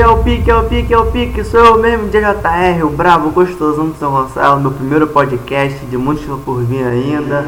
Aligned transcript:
É 0.00 0.06
o 0.06 0.16
pique, 0.24 0.50
é 0.50 0.56
o 0.56 0.64
pique, 0.64 0.94
é 0.94 0.98
o 0.98 1.06
pique, 1.12 1.44
sou 1.44 1.60
eu 1.60 1.78
mesmo, 1.78 2.08
DJR, 2.08 2.82
o 2.84 2.88
bravo 2.88 3.28
gostosão 3.32 3.90
de 3.90 3.98
São 3.98 4.10
Gonçalo, 4.10 4.58
meu 4.58 4.70
primeiro 4.70 5.06
podcast 5.06 5.78
de 5.84 5.98
muitos 5.98 6.24
por 6.42 6.62
vir 6.62 6.82
ainda. 6.82 7.44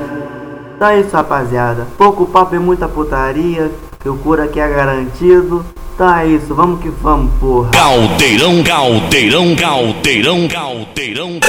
Então 0.76 0.86
é 0.86 1.00
isso, 1.00 1.16
rapaziada. 1.16 1.86
Pouco 1.96 2.26
papo 2.26 2.54
e 2.54 2.58
muita 2.58 2.86
putaria, 2.86 3.70
que 3.98 4.06
o 4.06 4.18
cura 4.18 4.44
aqui 4.44 4.60
é 4.60 4.68
garantido. 4.68 5.64
Então 5.94 6.14
é 6.14 6.26
isso, 6.26 6.54
vamos 6.54 6.82
que 6.82 6.90
vamos, 6.90 7.32
porra. 7.40 7.70
Caldeirão, 7.70 8.62
caldeirão, 8.62 9.56
caldeirão, 9.56 10.46
caldeirão. 10.46 11.40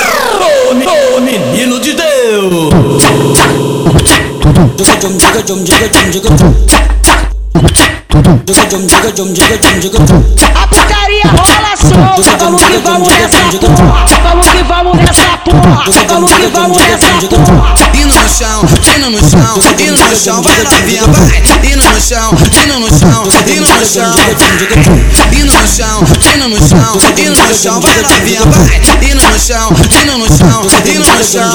Ô, 1.18 1.20
menino 1.20 1.82
de 1.82 1.96
Deus! 1.96 2.74
A 10.56 10.68
putaria 10.68 11.24
rola 11.26 11.76
solta, 11.76 12.38
vamos 12.46 12.64
que 12.64 12.78
vamos 12.78 13.08
nessa 13.10 13.38
porra, 13.60 14.06
vamos 14.24 14.48
que 14.48 14.64
vamos 14.64 14.98
nessa 14.98 15.33
porra, 15.62 15.84
vamos 16.08 16.32
que 16.34 16.48
vamos 16.48 16.78
porra. 16.78 17.76
Indo 17.94 18.14
no 18.14 18.30
chão, 18.30 18.62
indo 18.96 19.10
no 19.10 19.20
chão, 19.20 19.56
indo 19.80 19.98
no 19.98 20.16
chão, 20.16 20.42
vai 20.42 20.64
novinha, 20.64 21.04
vai. 21.04 21.44
Indo 21.72 21.84
no 21.84 22.02
chão, 22.02 22.32
indo 22.64 22.80
no 22.80 22.90
chão, 22.90 23.24
indo 23.48 23.68
no 23.68 23.86
chão. 23.86 24.14
Indo 25.32 25.54
no 25.54 25.68
chão, 25.68 26.04
indo 26.36 26.48
no 26.50 26.58
chão, 26.68 26.94
indo 27.18 27.36
no 27.36 27.54
chão, 27.54 27.80
vai 27.82 28.02
novinha, 28.02 28.42
vai. 28.46 28.82
Indo 29.10 29.22
no 29.22 29.40
chão, 29.40 29.70
indo 30.02 30.18
no 30.18 30.28
chão, 30.28 30.62
indo 30.86 31.06
no 31.06 31.24
chão. 31.24 31.52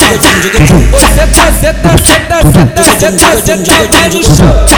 Seta, 1.15 1.53
seta, 1.61 1.93
seta, 2.05 2.39
seta, 3.01 3.19
seta, 3.19 3.29
seta, 3.45 3.93
vai 3.93 4.09
no 4.09 4.23
chão. 4.23 4.69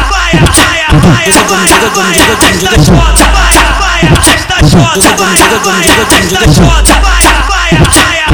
vai 0.02 0.32
no 0.32 0.52
chão 2.84 3.81
vai, 4.02 4.08
arrasta 4.08 4.54
a 4.54 4.62
chota, 4.68 5.08
vai, 5.16 5.36
vai, 5.64 5.84
arrasta 5.98 6.38
a 6.38 6.52
chota, 6.52 6.94
vai, 7.00 7.22
vai, 7.48 7.70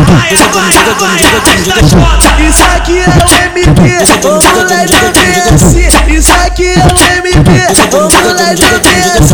vai, 0.05 0.33
vai, 0.39 1.19
arrasta 1.25 1.73
a 1.75 1.89
chota. 1.89 2.43
Isso 2.43 2.65
aqui 2.77 2.99
é 2.99 3.09
o 3.09 3.29
MP, 3.45 3.81
o 4.25 4.31
moleque 4.55 4.97
da 5.01 5.11
BS. 5.11 5.63
Isso 6.09 6.33
aqui 6.47 6.69
é 6.69 6.79
o 6.79 6.97
MP, 7.19 7.51
o 7.93 8.01
moleque 8.01 8.63
da 8.63 8.79
BS. 8.79 9.29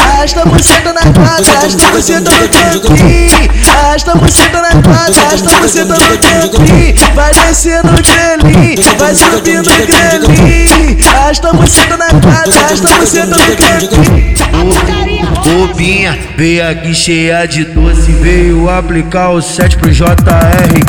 Arrasta 0.00 0.44
você 0.46 0.80
na 0.80 1.02
quadra, 1.12 1.52
arrasta 1.58 1.86
você 1.92 2.20
no 2.20 2.30
cantinho. 2.30 3.48
Arrasta 3.78 4.12
você 4.18 4.48
na 4.48 4.70
quadra, 4.82 5.22
arrasta 5.22 5.50
você 5.50 5.84
no 5.84 5.94
cantinho. 5.94 6.94
Vai 7.14 7.32
descendo 7.34 7.88
o 7.88 8.02
grelin, 8.02 8.74
vai 8.98 9.14
subindo 9.14 9.68
o 9.68 9.86
grelin. 9.86 10.98
Arrasta 11.14 11.52
você 11.52 11.86
na 11.86 12.08
quadra, 12.08 12.58
arrasta 12.64 12.88
você 12.88 13.24
no 13.24 13.36
cantinho. 13.36 15.17
Bobinha, 15.88 16.18
veio 16.36 16.68
aqui 16.68 16.94
cheia 16.94 17.46
de 17.46 17.64
doce 17.64 18.12
Veio 18.12 18.68
aplicar 18.68 19.30
o 19.30 19.40
7 19.40 19.78
pro 19.78 19.90
JR 19.90 20.04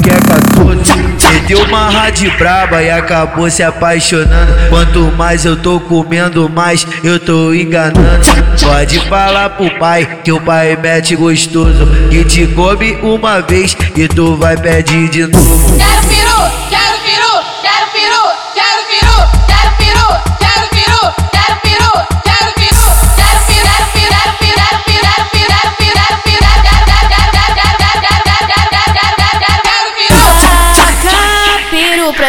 que 0.03 0.09
é 0.09 0.19
14 0.19 1.09
Meteu 1.31 1.63
uma 1.63 1.89
rádio 1.89 2.29
braba 2.37 2.83
e 2.83 2.89
acabou 2.89 3.49
se 3.49 3.63
apaixonando. 3.63 4.51
Quanto 4.69 4.99
mais 5.15 5.45
eu 5.45 5.55
tô 5.55 5.79
comendo, 5.79 6.49
mais 6.49 6.85
eu 7.03 7.19
tô 7.19 7.53
enganando. 7.53 8.25
Pode 8.61 8.99
falar 9.07 9.51
pro 9.51 9.69
pai 9.77 10.19
que 10.23 10.31
o 10.31 10.41
pai 10.41 10.75
mete 10.75 11.15
gostoso. 11.15 11.87
Que 12.09 12.23
te 12.23 12.47
come 12.47 12.97
uma 13.03 13.41
vez 13.41 13.77
e 13.95 14.07
tu 14.07 14.35
vai 14.35 14.57
pedir 14.57 15.07
de 15.09 15.27
novo 15.27 15.77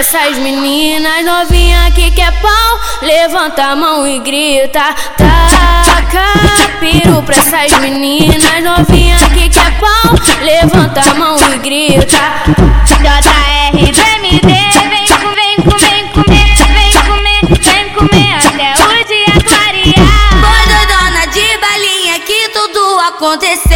essas 0.01 0.39
meninas 0.39 1.23
novinha 1.27 1.91
que 1.95 2.11
quer 2.13 2.33
pau, 2.41 2.81
levanta 3.03 3.65
a 3.65 3.77
mão 3.77 4.09
e 4.09 4.19
grita. 4.19 4.95
Taca 5.19 6.25
peru 6.81 7.23
pra 7.23 7.37
essas 7.37 7.71
meninas 7.81 8.65
novinha 8.65 9.19
que 9.35 9.51
quer 9.51 9.79
pau, 9.79 10.15
levanta 10.41 11.03
a 11.03 11.15
mão 11.15 11.37
e 11.37 11.59
grita. 11.59 12.17
JR 12.87 13.77
VMD, 13.77 14.41
vem 14.89 15.07
com, 15.19 15.35
vem 15.35 15.57
com, 15.59 15.77
vem 15.77 16.09
comer, 16.09 16.55
vem 16.73 16.93
comer, 17.05 17.43
vem 17.61 17.91
comer 17.91 18.37
até 18.39 18.73
o 18.83 19.05
dia 19.05 19.35
clarear. 19.45 20.31
Foi 20.41 20.87
dona 20.87 21.27
de 21.27 21.59
balinha 21.59 22.19
que 22.21 22.49
tudo 22.49 23.01
aconteceu. 23.01 23.70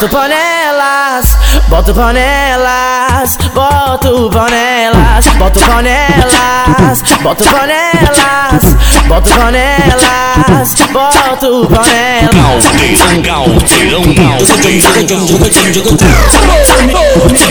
Bota 0.00 0.16
panelas, 0.16 1.36
bota 1.68 1.92
panelas, 1.92 3.36
bota 3.52 4.02
panelas, 4.30 5.26
bota 5.38 5.60
panelas, 5.60 7.02
bota 7.22 7.44
panelas, 7.44 8.64
bota 9.06 9.30
panelas, 9.34 10.74
bota 10.90 11.46
panelas. 11.68 12.64
Caldeirão, 12.64 13.20
caldeirão, 13.22 14.02
caldeirão. 14.14 15.26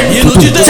Menino 0.09 0.33
de 0.39 0.49
Deus. 0.49 0.69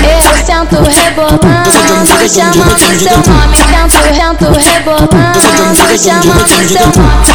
Eu 0.00 0.22
sento 0.46 0.80
rebolando, 0.88 1.70
chamando 1.70 2.28
seu 2.28 2.46
nome. 2.46 2.76
Sento, 2.80 3.28
sento 4.14 4.46
rebolando, 4.58 5.40
chamando 5.40 5.98
seu 5.98 6.14
nome. 6.16 6.68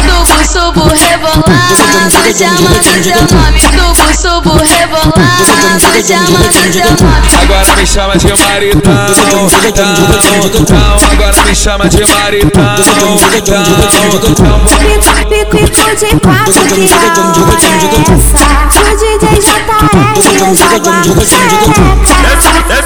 Subo, 0.02 0.34
subo 0.52 0.84
rebolando, 0.88 1.76
chamando 1.76 2.18
seu 2.34 3.22
nome. 3.30 3.60
Subo, 3.60 4.06
subo 4.20 4.52
rebolando, 4.58 5.46
chamando 6.04 6.50
seu 6.52 6.90
nome. 6.90 7.28
Agora 7.42 7.72
me 7.76 7.86
chama 7.86 8.16
de 8.16 8.26
maritão, 8.26 9.06
tão, 9.30 9.48
tão, 10.66 10.96
agora 11.12 11.42
me 11.46 11.54
chama 11.54 11.88
de 11.88 12.04
maritão, 12.06 12.76
tão, 12.98 13.16
tão, 13.44 13.66
Pico, 14.78 15.12
pico, 15.50 15.96
de 15.96 16.10
quatro 16.20 16.60
que 16.66 16.80
é 16.80 16.94
essa? 18.14 18.65
Desce 20.46 20.62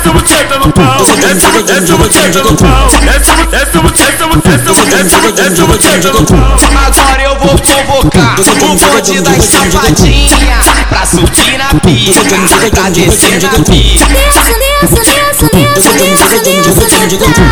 o 0.09 0.15
buceta 0.15 0.59
no 0.59 0.73
pau, 0.73 1.05
desce, 1.05 1.63
desce 1.63 1.93
o 1.93 1.99
buceta 1.99 2.43
no 2.43 2.57
pau, 2.57 2.89
desce, 3.03 3.35
desce 3.51 3.77
o 3.77 3.83
buceta, 3.83 4.27
desce, 4.29 4.87
desce, 4.87 5.33
desce 5.33 5.63
o 5.63 5.67
buceta 5.67 6.11
no 6.13 6.25
pau. 6.25 6.57
Agora 6.87 7.23
eu 7.23 7.39
vou 7.39 7.51
convocar 7.51 8.41
o 8.41 8.45
bonde 8.57 9.21
das 9.21 9.45
safadinhas 9.45 10.65
pra 10.89 11.05
subir 11.05 11.59
na 11.59 11.75
pista, 11.81 12.23
pra 12.71 12.89
descer 12.89 13.43
na 13.43 13.51
pista. 13.51 14.07
Nisso, 14.09 14.41
nisso, 14.57 15.05
nisso, 15.05 15.51
nisso, 15.53 15.93
nisso, 15.93 16.41
nisso, 16.41 16.71
nisso, 16.71 16.89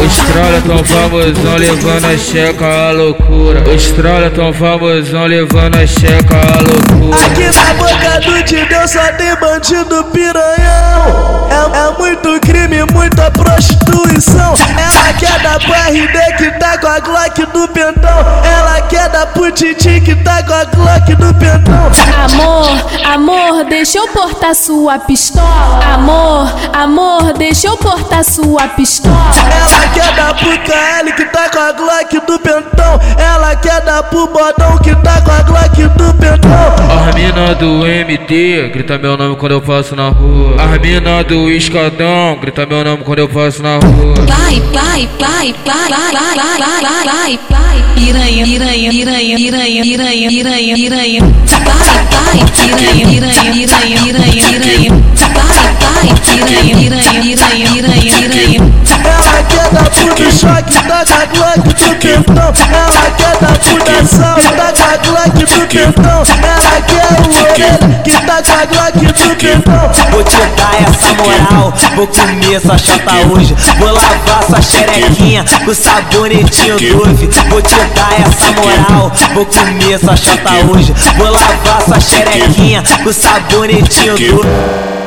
Os 0.06 0.16
trolla 0.18 0.62
tão 0.66 0.84
famosão 0.84 1.56
levando 1.58 2.06
a 2.06 2.18
checa 2.18 2.66
a 2.66 2.92
loucura. 2.92 3.70
Os 3.70 3.92
trolla 3.92 4.30
tão 4.30 4.54
famosão 4.54 5.26
levando 5.26 5.76
a 5.76 5.88
checa 5.88 6.36
a 6.36 6.62
loucura. 6.62 7.26
Aqui 7.26 7.46
na 7.56 7.74
boca 7.76 8.20
do 8.22 8.44
Tideu 8.44 8.88
só 8.88 9.12
tem 9.14 9.36
bandido 9.36 10.04
piranhão 10.06 11.48
é, 11.50 11.78
é 11.78 11.98
muito 11.98 12.40
crime, 12.42 12.84
muita 12.94 13.32
prostituição 13.32 14.54
Ela 14.78 15.14
quer 15.14 15.40
dar 15.42 15.60
pro 15.60 15.74
RD 15.74 16.38
que 16.38 16.52
tá 16.60 16.78
com 16.78 16.88
a 16.88 17.00
Glock 17.00 17.46
do 17.48 17.68
pentão 17.70 18.44
Ela 18.44 18.82
quer 18.82 19.10
dar 19.10 19.28
pro 19.28 19.52
titi 19.52 20.00
tá 20.16 20.44
com 20.44 20.54
a 20.54 20.64
Glock 20.66 21.10
no 21.20 21.34
pentão. 21.34 21.92
Amor, 22.26 23.04
amor, 23.06 23.66
deixa 23.66 23.98
eu 23.98 24.08
portar 24.08 24.56
sua 24.56 25.00
pistola. 25.00 25.80
Amor, 25.94 26.54
amor, 26.74 27.34
deixa 27.34 27.68
eu 27.68 27.78
portar 27.78 28.24
sua 28.24 28.68
pistola. 28.70 29.32
Ela 29.36 29.88
quer 29.94 30.16
dar 30.16 30.34
pro 30.34 30.50
KL 30.60 31.14
que 31.16 31.26
tá 31.26 31.50
com 31.50 31.60
a 31.60 31.72
Glock 31.72 32.14
no 32.30 32.40
pentão. 32.40 33.00
Ela 33.18 33.56
quer 33.56 33.82
dar 33.82 34.04
pro 34.04 34.28
bodão 34.28 34.78
que 34.80 34.96
tá 34.96 35.22
com 35.22 35.32
a 35.32 35.42
Glock 35.42 35.82
no 35.82 36.14
pentão. 36.14 37.08
As 37.08 37.16
mina 37.16 37.56
do 37.56 37.86
MD, 37.86 38.70
grita 38.70 38.98
meu 38.98 39.18
nome 39.18 39.36
quando 39.36 39.54
eu 39.54 39.62
passo 39.62 39.96
na 39.96 40.10
rua. 40.10 40.56
As 40.62 40.80
mina 40.80 41.24
do 41.24 41.50
escadão, 41.52 42.38
grita 42.40 42.66
meu 42.66 42.84
nome 42.84 43.04
quando 43.04 43.20
eu 43.20 43.30
passo 43.30 43.62
na 43.62 43.78
rua. 43.78 44.16
Vai, 44.26 44.60
vai, 44.72 45.10
vai, 45.20 45.56
vai, 45.66 45.90
vai, 45.90 46.12
vai, 46.12 46.36
vai, 46.36 46.82
vai, 46.82 47.06
vai, 47.06 47.40
vai. 47.50 47.86
Piranha, 47.96 48.46
piranha, 48.46 48.92
piranha, 48.92 49.38
piranha, 49.38 49.84
piranha, 49.84 49.84
piranha, 49.98 50.76
piranha. 50.76 51.22
Vai, 51.66 51.88
vai, 52.12 52.38
piranha, 52.52 53.08
piranha, 53.08 53.52
piranha, 53.52 53.98
piranha, 54.04 54.44
piranha. 54.46 54.92
Vai, 55.34 56.08
piranha, 56.22 56.76
piranha, 56.78 57.22
piranha, 57.22 57.68
piranha, 57.72 58.14
piranha. 58.14 58.78
Ela 59.08 59.44
quer 59.44 59.70
dar 59.72 59.90
pro 59.90 60.32
choque, 60.32 60.78
tá 60.88 61.06
com 61.06 61.14
a 61.14 61.26
Glock 61.26 61.86
no 61.88 61.96
pentão. 61.96 62.54
Ela 62.72 63.12
quer 63.18 63.38
dar 63.42 63.58
pro 63.58 63.78
danção, 63.84 64.36
tá 64.56 64.74
com 64.74 64.84
a 64.84 64.98
Glock 64.98 65.38
no 65.58 65.68
pentão. 65.68 66.24
Ela 66.44 66.82
quer 66.82 67.08
o 67.12 67.30
orelha 67.42 68.02
que 68.04 68.12
tá 68.12 68.42
com 68.44 68.54
a 68.54 68.66
Glock 68.66 68.98
no 69.04 69.36
pentão. 69.36 69.92
Vou 70.12 70.24
te 70.24 70.38
dar 70.38 70.76
essa 70.82 71.14
moral, 71.16 71.74
vou 71.96 72.08
comer 72.08 72.62
sua 72.62 72.78
chata 72.78 73.16
hoje. 73.34 73.56
Vou 73.80 73.92
lavar 73.92 74.44
sua 74.48 74.62
xerequinha 74.62 75.44
com 75.66 75.74
sabonetinho 75.74 76.78
Dove. 76.78 77.30
Vou 77.50 77.62
te 77.62 77.76
dar 77.96 78.14
essa 78.20 78.52
moral, 78.52 79.12
vou 79.34 79.46
comer 79.46 79.77
sua 80.00 80.16
chata 80.16 80.52
hoje. 80.72 80.94
Vou 81.18 81.32
lavar 81.32 81.82
sua 81.84 82.00
xerequinha 82.00 82.84
com 83.04 83.12
sabonetinho 83.12 84.18
Dove. 84.18 84.48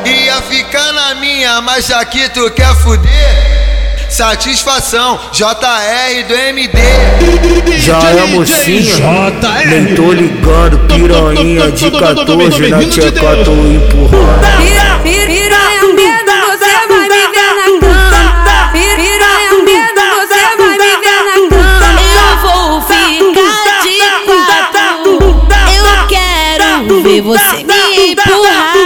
Ia 0.05 0.43
ficar 0.43 0.93
na 0.93 1.15
minha, 1.17 1.61
mas 1.61 1.91
aqui 1.91 2.29
tu 2.31 2.51
quer 2.51 2.75
fuder? 2.77 3.61
Satisfação, 4.09 5.21
JR 5.33 6.25
do 6.27 6.35
MD. 6.35 6.79
Já 7.79 7.99
é 8.11 8.27
mocinha, 8.27 9.31
nem 9.67 9.95
tô 9.95 10.13
ligando, 10.13 10.79
piranha 10.89 11.71
de 11.71 11.91
14 11.97 12.69
na 12.69 12.79
tcheca 12.81 13.45
tô 13.45 13.53
empurrando. 13.53 14.57
Piranha 14.59 14.91
medo, 15.05 15.70
ver 27.03 27.21
você 27.21 27.65
me 27.65 28.13
empurrar. 28.13 28.80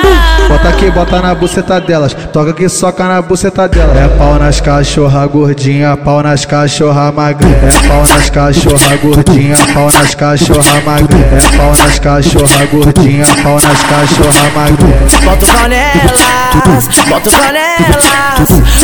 Bota 0.49 0.69
aqui, 0.69 0.91
bota 0.91 1.21
na 1.21 1.35
buceta 1.35 1.81
delas. 1.81 2.15
Toca 2.33 2.53
que 2.53 2.69
soca 2.69 3.05
na 3.05 3.23
buceta 3.23 3.69
delas. 3.69 3.97
É 3.97 4.09
pau 4.09 4.39
nas 4.39 4.61
cachorra 4.61 5.27
gordinha, 5.27 5.97
pau 5.97 6.23
nas 6.23 6.45
cachorra 6.45 7.11
magrinha. 7.13 7.57
É 7.57 7.89
pau 7.89 8.07
nas 8.07 8.31
cachorra 8.31 8.97
gordinha, 8.97 9.57
pau 9.73 9.91
nas 9.93 10.15
cachorra 10.15 10.81
magrinha. 10.85 11.27
É 11.27 11.57
pau 11.57 11.71
nas 11.71 11.99
cachorra 11.99 12.67
gordinha, 12.67 13.27
pau 13.43 13.55
nas 13.55 13.83
cachorra 13.83 14.51
magrinha. 14.55 14.99
Bota 15.25 15.45
o 15.45 15.49
pau 15.49 15.69
nelas, 15.69 16.21
bota 17.09 17.29
o 17.29 17.33
pau 17.33 17.53
nelas, 17.53 18.05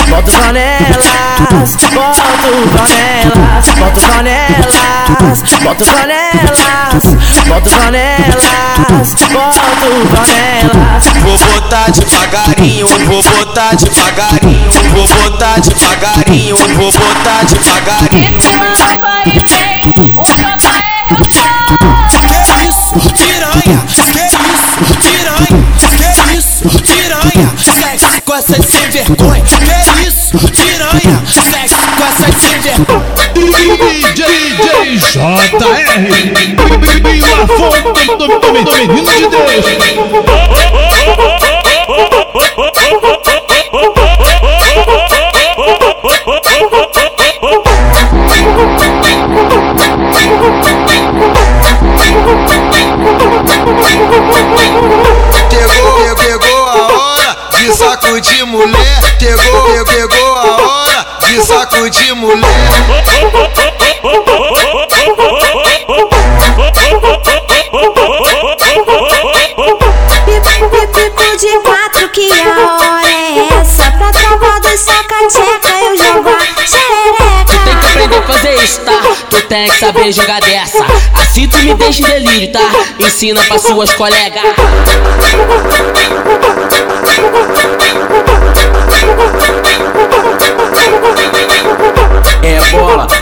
bota 0.09 0.31
o 0.31 0.35
pau 0.35 0.53
nelas, 0.53 1.05
bota 1.71 1.91
o 1.91 2.39
pau 2.41 2.63
nelas, 2.93 3.71
bota 3.79 4.01
o 4.01 4.07
pau 4.07 4.23
nelas, 4.23 4.75
bota 5.63 5.83
o 5.83 5.87
pau 5.87 6.05
nelas, 6.07 6.61
bota 7.47 7.69
o 7.69 7.73
pau 7.73 7.91
nelas, 7.91 8.45
bota 9.33 9.61
o 9.61 10.07
pau 10.09 10.27
nelas. 10.27 11.50
Botar 11.51 11.91
devagarinho, 11.91 12.87
vou 12.87 13.23
botar 13.23 13.75
devagarinho, 13.75 14.71
vou 14.95 15.09
botar 15.09 15.61
devagarinho, 15.61 16.57
vou 16.57 16.93
botar 16.93 17.45
devagarinho. 17.45 18.39
Esse 18.39 18.53
não 18.57 18.75
vai 18.77 18.99
vem, 19.47 20.11
o 20.11 20.25
papai 20.25 20.81
é 20.81 21.15
Que 22.19 22.69
isso, 22.69 22.95
piranha? 23.15 23.81
Que 23.87 24.01
isso, 24.01 24.95
piranha? 25.01 25.53
Que 25.79 26.39
isso, 26.39 26.69
piranha? 26.83 27.49
Sexo 27.57 28.23
com 28.25 28.35
essas 28.35 28.67
sem 28.67 28.91
vergonha. 28.91 29.43
Que 29.45 30.07
isso, 30.07 30.39
piranha? 30.39 31.23
Sexo 31.27 31.77
com 31.97 32.05
essas 32.05 32.35
sem 32.41 32.61
vergonha. 32.61 33.10
DJ 33.61 34.97
JR 34.97 35.51
E 37.13 37.23
o 37.23 37.35
Afonso 37.43 37.83
do, 37.83 38.17
do, 38.17 38.27
do, 38.27 38.41
do 38.41 38.73
menino 38.73 39.13
de 39.13 39.29
Deus 39.29 39.67
Pegou, 55.51 56.17
pegou 56.17 56.65
a 56.67 56.73
hora 56.93 57.37
de 57.59 57.73
sacudir 57.75 58.47
mulher. 58.47 59.01
Pegou, 59.19 59.85
pegou 59.85 60.30
hora 61.53 61.91
de 61.91 62.13
mulher. 62.13 62.45
Pico 70.93 71.37
de 71.37 71.59
quatro, 71.61 72.09
que 72.11 72.31
a 72.33 72.77
hora 72.77 73.09
é 73.09 73.61
essa? 73.61 73.91
Pra 73.93 74.11
trovar 74.13 74.61
do 74.61 74.77
saca-tcheca, 74.77 75.73
eu 75.83 75.97
jogo 75.97 76.29
a 76.29 76.39
Tem 77.65 77.79
que 77.79 77.87
aprender 77.87 78.19
a 78.19 78.23
fazer 78.23 78.55
isso, 78.57 78.81
tá? 78.81 79.01
Tu 79.31 79.43
tem 79.43 79.71
que 79.71 79.79
saber 79.79 80.13
jogar 80.13 80.41
dessa. 80.41 80.85
Assim 81.15 81.49
tu 81.49 81.59
me 81.59 81.75
deixa 81.75 82.03
em 82.03 82.07
delírio, 82.07 82.53
tá? 82.53 82.61
Ensina 82.99 83.43
pra 83.45 83.59
suas 83.59 83.93
colegas. 83.95 84.45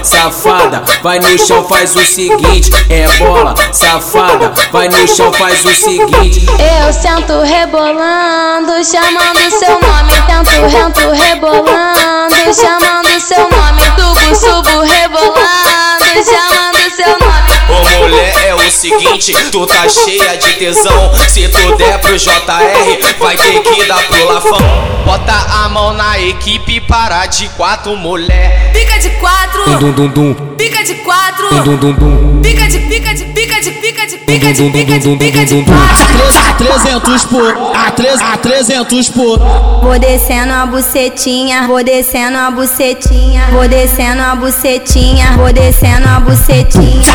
Safada, 0.03 0.83
vai 1.03 1.19
no 1.19 1.39
chão, 1.39 1.65
faz 1.69 1.95
o 1.97 2.05
seguinte. 2.05 2.71
É 2.89 3.07
bola, 3.19 3.55
safada, 3.73 4.53
vai 4.73 4.89
no 4.89 5.07
chão, 5.09 5.33
faz 5.33 5.65
o 5.65 5.75
seguinte. 5.75 6.47
Eu 6.49 6.93
sento 6.93 7.41
rebolando, 7.43 8.73
chamando 8.85 9.51
seu 9.51 9.81
nome. 9.81 10.13
Tento, 10.27 10.67
rento, 10.67 11.11
rebolando, 11.11 12.37
chamando 12.55 13.21
seu 13.21 13.49
nome. 13.51 13.83
Tubo, 13.97 14.35
subo, 14.35 14.81
rebolando, 14.81 15.98
chamando 16.25 16.91
seu 16.95 17.19
nome. 17.19 17.49
Ô 17.69 18.03
mulher, 18.03 18.35
é 18.47 18.55
o 18.55 18.71
seguinte, 18.71 19.33
tu 19.51 19.67
tá 19.67 19.89
cheia 19.89 20.37
de 20.37 20.53
tesão. 20.55 21.13
Se 21.29 21.49
tu 21.49 21.77
der 21.77 21.99
pro 21.99 22.17
JR, 22.17 23.19
vai 23.19 23.37
ter 23.37 23.61
que 23.61 23.85
dar 23.85 24.03
pro 24.07 24.25
Lafão. 24.33 24.59
Bota 25.05 25.33
a 25.33 25.69
mão 25.69 25.93
na 25.95 26.19
equipe, 26.19 26.81
para 26.81 27.27
de 27.27 27.49
quatro 27.51 27.97
mulher. 27.97 28.73
Pica 28.73 28.99
de 28.99 29.11
quatro, 29.11 29.79
Dum 29.79 29.93
dum 29.93 30.09
dum, 30.09 30.35
pica 30.57 30.83
de 30.83 30.95
quatro, 30.97 31.49
dum 31.63 31.77
dum 31.77 31.93
dum. 31.93 32.41
pica 32.43 32.67
de 32.69 32.79
pica 32.81 33.15
de 33.15 33.25
pica 33.27 33.38
de 33.61 33.71
pica 33.73 34.07
de 34.07 34.17
pica 34.19 34.53
de 34.53 34.71
pica 34.71 34.99
de 34.99 35.17
pica 35.17 35.45
de 35.45 35.65
quatro. 35.65 36.09
A 36.49 36.55
300 36.55 37.25
por, 37.27 37.57
a 37.77 37.91
3, 37.93 38.21
a 38.21 38.37
300 38.37 39.09
por. 39.11 39.39
Vou 39.83 39.99
descendo 39.99 40.53
a 40.53 40.67
bucetinha, 40.67 41.67
vou 41.67 41.83
descendo 41.85 42.37
a 42.39 42.51
bucetinha, 42.51 43.47
vou 43.53 43.69
descendo 43.69 44.23
a 44.23 44.35
bucetinha, 44.35 45.33
vou 45.37 45.53
descendo 45.53 46.09
a 46.09 46.21
bucetinha. 46.21 47.13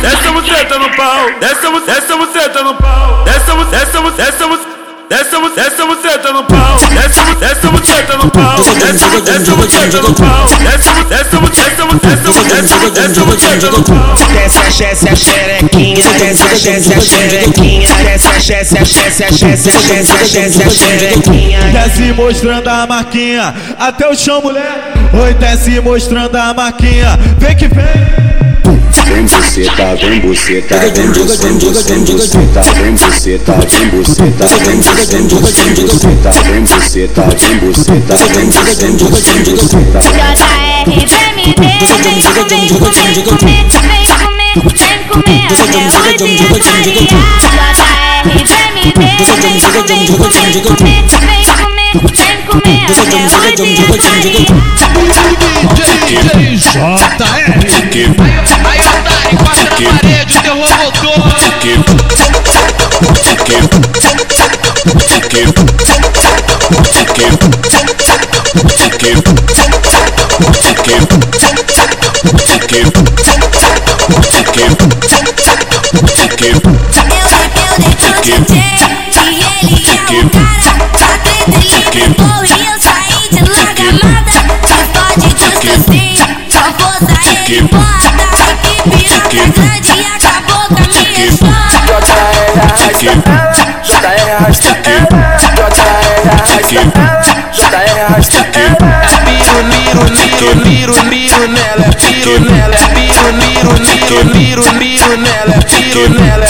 Desce 0.00 0.28
a 0.28 0.32
buceta 0.32 0.78
no 0.78 0.90
pau, 0.96 1.26
desce 1.40 1.66
a 1.66 1.70
bu- 1.70 1.80
desce 1.80 2.12
a 2.12 2.16
buceta 2.16 2.62
no 2.62 2.74
pau, 2.74 3.24
desce 3.24 3.50
a 3.50 3.54
bu- 3.54 3.64
desce 3.64 3.98
desce 4.16 4.44
desce 5.08 5.36
desce 5.54 5.82
buceta 5.84 6.32
no 6.32 6.44
pau, 6.44 6.63
desce 7.64 7.70
buceta 7.70 8.16
no 8.18 8.30
pau, 8.30 8.56
desce 8.58 9.04
a 9.04 9.08
bu- 9.08 9.20
desce 9.22 9.50
a 9.50 9.54
buceta 9.54 10.02
no 10.02 10.12
pau, 10.12 10.46
desce 10.58 10.90
bu- 10.90 11.04
desce 11.04 11.36
bu- 11.38 11.48
desce 11.48 11.82
bu- 11.82 11.98
desce 11.98 12.32
bu- 12.32 12.44
desce 12.44 12.76
bu- 12.78 12.90
desce 12.90 13.20
a 13.20 13.24
buceta 13.24 13.70
no 13.70 13.82
pau. 13.82 14.14
Desce 14.34 14.58
a 14.58 14.88
desce 14.88 15.08
a 15.08 15.16
xerequinha, 15.16 16.04
desce 16.18 16.42
a 16.44 16.48
desce 16.48 16.94
a 16.94 17.00
xerequinha, 17.00 17.88
desce 18.04 18.28
a 18.28 18.32
desce 18.32 18.54
a 18.54 18.60
desce 18.60 18.76
a 18.78 18.82
desce 18.82 19.24
a 19.24 19.30
desce 19.30 20.12
a 20.12 20.40
desce 20.42 20.62
a 20.62 20.70
xerequinha. 20.70 21.60
Desce 21.72 22.12
mostrando 22.12 22.68
a 22.68 22.86
marquinha 22.86 23.54
Até 23.78 24.08
o 24.08 24.14
chão, 24.14 24.40
mulher 24.42 24.92
Oi, 25.12 25.34
desce 25.34 25.80
mostrando 25.80 26.36
a 26.36 26.52
marquinha 26.54 27.18
Vem 27.38 27.56
que 27.56 27.68
vem 27.68 28.43
Vem 28.94 29.24
buceta, 29.24 29.96
vem 29.96 30.20
buceta, 30.20 30.78
vem 30.94 31.10
buceta, 31.10 31.82
vem 31.84 32.04
buceta, 32.04 32.62
vem 32.74 32.94
buceta, 32.94 33.52
vem 33.52 33.88
buceta, 33.90 34.46
vem 34.62 34.78
buceta, 34.78 35.50
vem 35.54 35.80
buceta, 35.80 36.30
vem 36.44 36.62
buceta, 36.62 37.22
vem 37.34 37.58
buceta, 37.58 38.16
vem 38.32 38.46
buceta, 38.46 38.86
vem 38.86 39.42
buceta. 39.42 39.98
JR, 39.98 40.86
vem 40.86 41.26
me 41.34 41.50
ver, 41.58 41.82
vem 42.02 42.22
comer, 42.22 42.68
comer, 42.78 43.22
comer, 43.24 43.64
vem 43.64 43.82
comer, 43.84 44.54
vem 44.54 45.02
comer 45.08 45.46
até 45.50 46.12
o 46.14 46.26
dia 46.26 46.46
clarear. 46.46 46.82
JR, 47.42 48.22
vem 48.24 48.44
me 48.74 48.92
ver, 48.94 49.18
vem 49.24 49.58
comer, 49.58 49.86
vem 49.86 50.06
comer, 50.14 50.52
vem 50.52 51.42
comer, 51.64 52.33
vem 52.60 52.86
comer 52.86 53.26
até 53.48 53.62
o 53.62 53.66
dia 53.66 53.86
clarear. 53.86 54.64
DJ 80.06 80.63
JR. 81.94 82.02
Aí, 82.02 83.70
otário, 95.54 95.94
encosta 95.94 96.24
na 96.24 96.34
parede, 96.34 96.78
o 96.78 97.64
terror 97.70 98.00
voltou. 98.10 98.44
Miro, 99.24 99.60
miro, 99.64 100.02
miro, 100.10 100.50
miro, 100.64 100.96
miro 101.04 101.42
nela, 101.48 101.88
miro 102.02 102.34
nela, 102.40 102.78
miro, 102.94 103.28
miro, 103.32 103.72
miro, 103.84 104.24
miro, 104.34 104.64
miro 104.74 105.16
nela, 105.16 105.56
miro 105.70 106.04
nela. 106.10 106.44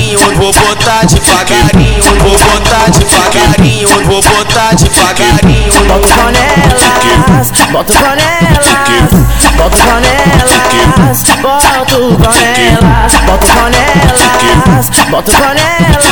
Vou 0.00 0.52
botar 0.54 1.04
devagarinho, 1.04 2.02
vou 2.20 2.38
botar 2.38 2.88
devagarinho, 2.90 3.88
vou 4.06 4.22
botar 4.22 4.74
devagarinho, 4.74 5.70
vou 5.72 5.82
botar 5.92 6.32
devagarinho. 6.32 7.20
Bota 7.70 7.92
panelas, 7.92 7.92
bota 7.92 7.92
o 7.92 7.96
panelas, 7.96 8.82
bota 9.56 9.76
o 9.76 9.84
panelas, 9.84 11.22
bota 11.32 11.96
o 11.96 12.16
panelas, 12.16 13.14
bota 13.26 13.46
o 13.46 13.54
panelas, 13.54 14.90
bota 15.10 15.30
o 15.30 15.36
panelas, 15.36 16.06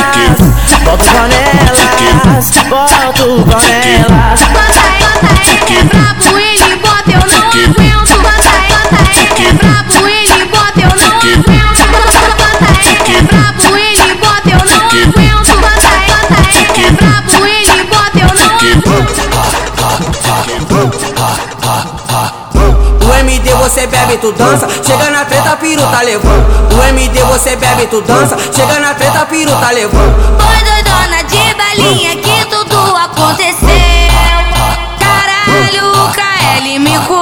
bota 0.85 1.03
o 1.03 1.09
panelas, 1.09 2.47
bota 2.69 3.23
o 3.25 3.43
panelas. 3.43 4.39
Bota 4.53 4.79
aí, 4.79 4.99
bota 5.01 5.27
aí, 5.41 5.77
é 5.77 5.83
brabo, 5.83 6.37
ele 6.37 6.75
bota, 6.77 7.11
eu 7.11 7.19
não 7.19 7.37
aguento. 7.49 8.38
Bebe, 24.09 24.17
tu 24.17 24.31
dança, 24.31 24.67
chega 24.83 25.11
na 25.11 25.25
treta, 25.25 25.55
piru 25.57 25.81
tá 25.83 26.01
levando. 26.01 26.75
O 26.75 26.83
MD 26.83 27.19
você 27.25 27.55
bebe, 27.55 27.85
tu 27.87 28.01
dança, 28.01 28.35
chega 28.51 28.79
na 28.79 28.93
treta, 28.93 29.25
piru 29.25 29.51
tá 29.51 29.71
levando. 29.71 30.15
Oi, 30.49 30.63
doidona 30.63 31.23
de 31.23 31.53
balinha, 31.53 32.15
que 32.15 32.45
tudo 32.47 32.77
aconteceu. 32.95 33.69
Caralho, 34.99 35.91
o 35.93 36.11
KL 36.11 36.79
me 36.79 36.97
comeu. 37.07 37.18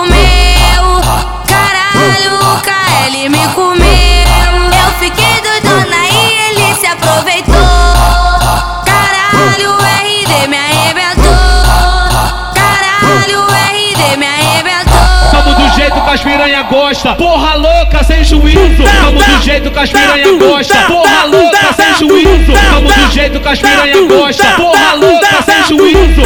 Gosta. 16.87 17.15
Porra 17.15 17.55
louca, 17.55 18.03
sem 18.03 18.23
juízo. 18.23 18.83
Tamo 18.83 19.21
do 19.21 19.43
jeito 19.43 19.71
que 19.71 19.79
as 19.79 19.89
piranha 19.91 20.37
gosta. 20.37 20.77
Porra 20.83 21.25
louca, 21.25 21.73
sem 21.73 22.07
juízo. 22.07 22.53
Tamo 22.53 22.87
do 22.87 23.11
jeito 23.11 23.39
que 23.39 23.47
as 23.47 23.59
piranha 23.59 24.07
gosta. 24.07 24.47
Porra 24.51 24.93
louca, 24.93 25.41
sem 25.43 25.77
juízo. 25.77 26.21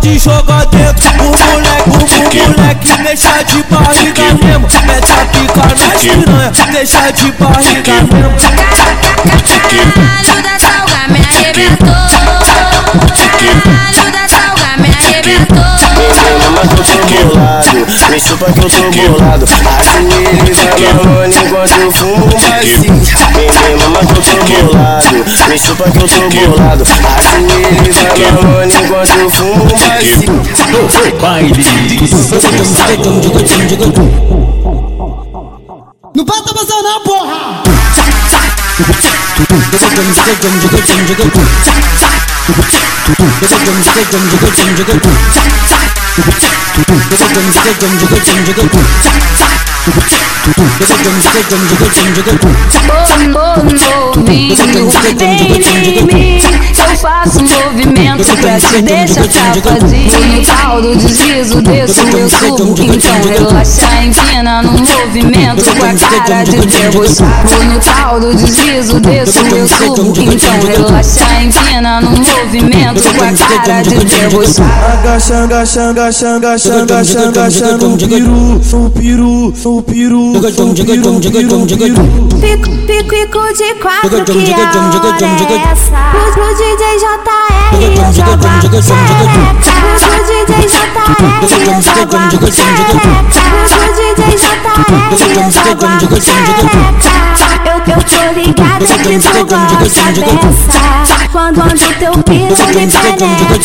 Nós 0.00 0.08
gosta 0.08 0.08
de 0.08 0.18
jogar 0.18 0.66
dentro. 0.66 1.08
O 1.10 1.24
moleque, 1.24 1.90
o 1.90 2.48
moleque 2.48 2.92
deixa 3.02 3.44
de 3.44 3.62
barriga 3.64 4.34
mesmo. 4.42 4.66
Mete 4.86 5.12
a 5.12 5.26
pica 5.26 5.62
nas 5.66 6.00
piranha, 6.00 6.52
deixa 6.72 7.12
de 7.12 7.32
barriga 7.32 7.94
mesmo. 8.02 8.36
Caralho 9.70 10.42
da 10.42 10.58
salga 10.58 11.02
me 11.08 11.20
arrebentou. 11.20 12.08
Caralho 13.38 14.06
da 14.12 14.24
salga 14.28 14.70
me 14.78 14.88
arrebentou. 14.88 15.70
Menina, 15.96 16.48
mas 16.54 16.70
eu 16.70 16.76
tô 16.84 16.96
bolado, 17.28 17.68
me 17.69 17.69
chupa 18.20 18.52
que 18.52 18.60
eu 18.60 18.68
tô 18.68 18.90
bolado. 19.08 19.44
Ajoelho 19.44 20.44
e 20.46 20.52
vai 20.52 20.92
mamando 20.94 21.34
enquanto 21.36 21.80
eu 21.80 21.90
fumo 21.90 22.26
um 22.26 22.28
bacinho 22.28 22.94
Menina, 23.34 23.88
mas 23.88 24.08
eu 24.10 24.14
tô 24.14 24.30
bolado, 24.68 25.24
me 25.48 25.58
chupa 25.58 25.84
que 25.90 25.98
eu 25.98 26.08
tô 26.08 26.20
bolado. 26.48 26.84
Ajoelho 26.84 27.82
e 27.86 27.92
vai 27.92 28.32
mamando 28.32 28.74
enquanto 28.74 29.14
eu 29.18 29.30
fumo 29.30 29.64
um 29.64 29.68
bacinho 29.68 30.42
Não 36.14 36.24
bota 36.24 36.52
você 36.52 36.82
não, 36.82 37.00
porra! 37.02 37.62
Eu 56.90 56.96
faço 56.96 57.40
um 57.40 57.64
movimento 57.64 58.24
pra 58.36 58.58
te 58.58 58.82
deixar 58.82 59.24
safadinho. 59.24 60.36
No 60.36 60.44
caldo 60.46 60.96
deslizo, 60.96 61.62
desço, 61.62 62.00
eu 62.16 62.28
subo. 62.28 62.74
Então 62.78 63.22
relaxa, 63.22 64.02
empina 64.02 64.62
no 64.62 64.72
movimento 64.72 65.64
com 65.64 65.84
a 65.84 65.94
cara 65.94 66.44
de 66.44 66.60
debochado. 66.60 67.64
No 67.64 67.80
caldo 67.80 68.34
deslizo, 68.34 69.00
desço. 69.00 69.29
Então 69.29 69.29
relaxa, 70.66 71.42
empina 71.42 72.00
no 72.00 72.10
movimento 72.10 73.02
com 73.02 73.24
a 73.24 73.32
cara 73.32 73.82
de 73.82 73.90
debochado. 74.04 74.70
Agacha, 74.92 75.44
agacha, 75.44 75.90
agacha, 75.90 76.36
agacha, 76.36 76.82
agacha, 76.82 77.28
agacha 77.28 77.76
no 77.76 77.96
peru, 77.96 78.60
no 78.70 78.90
peru, 78.90 79.52
no 79.54 79.82
peru, 79.82 80.32
no 80.32 80.40
peru, 80.40 81.12
no 81.12 81.20
peru. 81.20 82.00
Pico, 82.40 82.70
pico, 82.86 83.10
pico 83.10 83.42
de 83.52 83.74
quatro 83.80 84.24
que 84.24 84.52
a 84.52 84.56
hora 84.56 85.10
é 85.10 85.72
essa 85.72 85.98
Pro, 86.10 86.24
pro 86.32 86.48
DJ 86.54 86.82
JR 86.98 87.76
eu 87.80 87.92
jogo 88.12 88.30
a 88.30 88.82
xereca 88.82 89.10
Pro 89.70 90.08
DJ 90.30 90.54
JR 90.56 91.04
eu 91.42 91.58
jogo 92.00 92.46
a 92.46 92.50
xereca 92.50 92.78
Pro 93.20 93.58
DJ 93.90 94.14
JR 94.40 94.78
eu 95.00 95.98
jogo 96.00 96.14
a 96.14 96.20
xereca 96.20 97.20
eu 97.86 97.98
tô 98.04 98.22
ligada 98.38 98.86
que 99.02 99.19
dessa 99.20 101.18
Quando 101.30 101.60
ando 101.62 101.94
teu 101.98 102.12
piso 102.24 102.64
me 102.66 102.86
penetra 102.86 103.56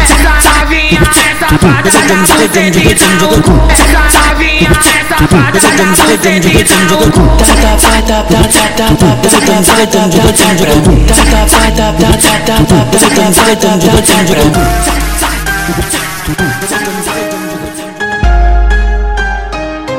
Essa 0.00 0.60
novinha 0.60 1.00
é 1.00 1.34
safada 1.38 1.90
da 1.90 2.14
bucetita 2.16 3.06
no 3.20 3.42
cu 3.42 3.54
Essa 3.70 4.28
novinha 4.28 4.70
é 4.70 5.04
safada 5.08 5.58
da 5.60 5.90
bucetita 5.90 6.84
no 6.84 6.96
cu 7.12 7.26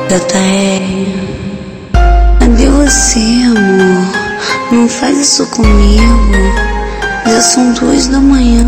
JR, 0.08 0.80
cadê 2.40 2.66
você, 2.70 3.20
amor? 3.44 4.07
Não 4.70 4.86
faz 4.86 5.18
isso 5.18 5.46
comigo. 5.46 6.30
Já 7.26 7.40
são 7.40 7.72
duas 7.72 8.08
da 8.08 8.20
manhã. 8.20 8.66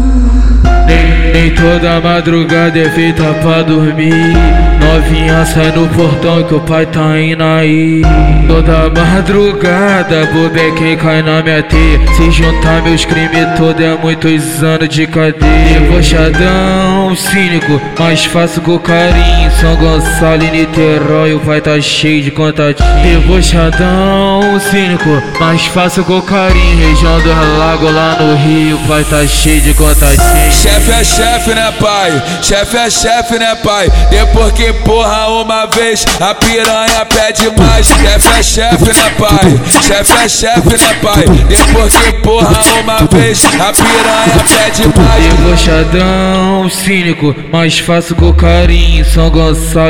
Nem, 0.87 1.50
toda 1.54 2.00
madrugada 2.00 2.78
é 2.78 2.90
feita 2.90 3.23
pra 3.42 3.62
dormir. 3.62 4.35
Novinha 4.80 5.45
sai 5.45 5.71
no 5.73 5.87
portão 5.88 6.42
que 6.45 6.54
o 6.54 6.61
pai 6.61 6.87
tá 6.87 7.21
indo 7.21 7.45
aí. 7.45 8.02
Toda 8.49 8.90
madrugada, 8.90 10.26
bobequem 10.33 10.97
cai 10.97 11.23
na 11.23 11.42
minha 11.42 11.62
teia. 11.62 12.00
Se 12.16 12.30
juntar 12.30 12.83
meus 12.83 13.04
crimes 13.04 13.47
todos 13.57 13.80
é 13.80 13.97
muitos 14.02 14.62
anos 14.62 14.88
de 14.88 15.07
cadeia. 15.07 15.80
Debochadão, 15.80 17.14
cínico, 17.14 17.80
mas 17.99 18.25
faço 18.25 18.61
com 18.62 18.78
carinho. 18.78 19.39
São 19.59 19.76
Gonçalo 19.76 20.42
e 20.42 20.50
Niterói, 20.50 21.35
o 21.35 21.40
pai 21.40 21.61
tá 21.61 21.78
cheio 21.80 22.23
de 22.23 22.30
contatinho. 22.30 22.88
Debochadão, 23.02 24.59
cínico, 24.71 25.23
mas 25.38 25.66
faço 25.66 26.02
com 26.04 26.21
carinho. 26.23 26.88
Região 26.88 27.21
do 27.21 27.59
lago 27.59 27.90
lá 27.90 28.16
no 28.21 28.37
Rio, 28.37 28.76
o 28.76 28.88
pai 28.88 29.04
tá 29.04 29.26
cheio 29.26 29.61
de 29.61 29.75
contatinho. 29.75 30.50
Chefe 30.50 30.90
é 30.90 31.04
chefe, 31.04 31.54
né, 31.54 31.75
pai? 31.78 32.23
Chefe 32.42 32.76
é 32.76 32.90
chefe, 32.90 33.38
né, 33.38 33.54
pai? 33.57 33.90
Depois 34.11 34.52
que 34.52 34.73
porra 34.73 35.28
uma 35.28 35.66
vez, 35.66 36.07
a 36.19 36.35
piranha 36.35 37.04
pede 37.04 37.50
mais. 37.59 37.87
Chefe 37.87 38.38
é 38.38 38.42
chefe, 38.42 38.85
né, 38.85 39.11
pai? 39.19 39.61
Chefe 39.83 40.12
é 40.25 40.28
chefe, 40.28 40.78
né, 40.78 40.95
pai? 41.02 41.25
Depois 41.49 41.97
que 41.97 42.12
porra 42.23 42.62
uma 42.83 42.99
vez, 43.19 43.45
a 43.45 43.73
piranha 43.73 44.45
pede 44.49 44.88
mais. 44.99 45.25
Debochadão, 45.25 46.71
cínico, 46.71 47.37
mas 47.52 47.78
faço 47.78 48.14
com 48.14 48.33
carinho. 48.33 49.04
São 49.04 49.28
Gonçalo 49.28 49.39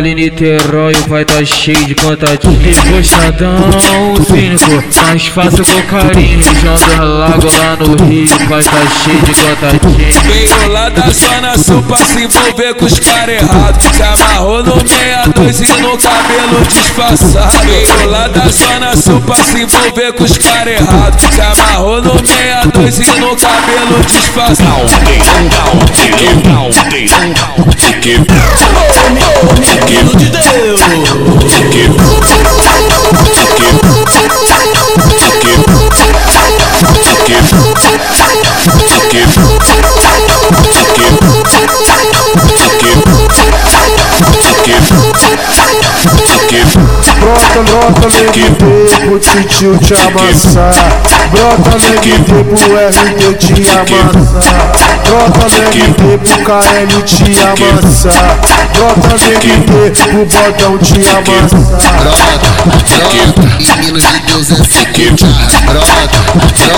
e 0.06 0.14
Niterói, 0.14 0.92
o 0.92 1.08
pai 1.08 1.24
tá 1.24 1.44
cheio 1.44 1.84
de 1.84 1.94
contatinho. 1.96 2.56
Debochadão, 2.58 3.58
cínico, 4.24 4.84
mas 5.02 5.26
faço 5.26 5.64
com 5.64 5.82
carinho. 5.82 6.38
Do 6.38 7.18
lago 7.18 7.48
lá 7.58 7.76
no 7.76 8.04
Rio, 8.06 8.24
o 8.24 8.48
pai 8.48 8.62
tá 8.62 8.86
cheio 9.02 9.20
de 9.22 9.34
contatinho. 9.34 10.22
Veio 10.22 10.72
lá 10.72 10.88
da 10.88 11.10
zona 11.10 11.58
sul 11.58 11.82
pra 11.82 11.96
se 11.96 12.22
envolver 12.22 12.74
com 12.74 12.84
os 12.84 12.98
caras 13.00 13.42
errados. 13.42 13.96
Se 13.96 14.02
amarrou 14.02 14.62
no 14.62 14.80
62 14.80 15.60
e 15.60 15.82
no 15.82 15.98
cabelo 15.98 16.66
disfarçado. 16.68 17.66
Veio 17.66 18.08
lá 18.08 18.28
da 18.28 18.48
zona 18.48 18.96
sul 18.96 19.20
pra 19.20 19.36
se 19.36 19.62
envolver 19.62 20.12
com 20.12 20.24
os 20.24 20.38
caras 20.38 20.80
errados. 20.80 21.34
Se 21.34 21.40
amarrou 21.40 22.00
no 22.00 22.12
62 22.12 22.98
e 22.98 23.20
no 23.20 23.36
cabelo 23.36 24.00
disfarçado. 24.06 24.60
Menino 29.42 30.12
de 30.14 30.28
Deus 30.28 32.19
Brota, 47.30 47.62
brota, 47.62 48.08
nego 48.08 48.56
pro 49.06 49.20
titio 49.20 49.78
te 49.78 49.94
amassar 49.94 50.74
Brota, 51.30 51.70
nego 51.78 52.44
pro 52.44 52.74
RT 52.88 53.20
te 53.38 53.70
amassar 53.70 54.72
Brota, 55.04 55.46
nego 55.60 56.18
pro 56.18 56.36
KM 56.44 56.92
te 57.04 57.30
amassar 57.46 58.34
Brota, 58.74 59.14
nego 59.28 59.54
pro 60.10 60.26
bodão 60.26 60.74
te 60.78 61.00
amassar 61.08 61.78
Brota, 62.80 63.42
e 63.60 63.62
Minas 63.78 64.02
de 64.02 64.18
Deus 64.26 64.50
é 64.50 64.56
sequita 64.64 65.26
Brota, 65.66 66.18
brota, 66.34 66.74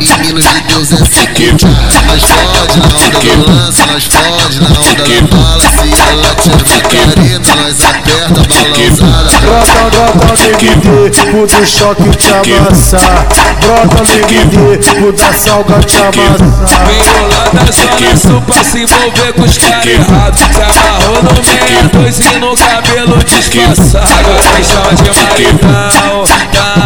e 0.00 0.02
Minas 0.26 0.44
de 0.44 0.60
Deus 0.62 0.92
é 0.92 0.96
sequita 0.96 1.68
Nós 2.08 2.22
fode 2.22 2.78
na 2.80 2.86
onda 2.98 3.18
do 3.20 3.52
lance, 3.52 3.82
nós 3.86 4.04
fode 4.06 4.60
na 4.60 4.68
onda 4.80 5.04
da 5.04 5.36
bala 5.36 5.60
Se 5.60 5.78
ela 6.10 6.34
tiver 6.42 6.82
careta, 6.82 7.54
nós 7.54 7.80
aperta 7.84 8.40
balançada 8.48 9.30
Brota, 9.40 9.91
brota, 9.92 10.34
nego 10.42 11.10
pro 11.30 11.46
do 11.46 11.66
choque 11.66 12.10
te 12.16 12.32
amassar 12.32 13.26
Brota, 13.60 14.02
nego 14.30 14.78
pro 14.78 15.12
da 15.12 15.32
salga 15.32 15.78
te 15.80 15.96
amassar 15.98 16.86
Veio 16.86 17.28
lá 17.28 17.42
da 17.52 17.70
zona 17.70 18.16
sul 18.16 18.40
pra 18.42 18.64
se 18.64 18.82
envolver 18.82 19.32
com 19.34 19.42
os 19.42 19.58
caras 19.58 19.86
errados. 19.86 20.40
Se 20.40 20.62
amarrou 20.62 21.22
no 21.22 21.44
62 21.44 22.18
e 22.20 22.38
no 22.38 22.54
cabelo 22.56 23.24
disfarçado. 23.24 24.08
Agora 24.18 24.42
me 24.56 24.64
chama 24.64 24.94
de 24.94 25.10
maritão, 25.20 26.24
tão, 26.52 26.82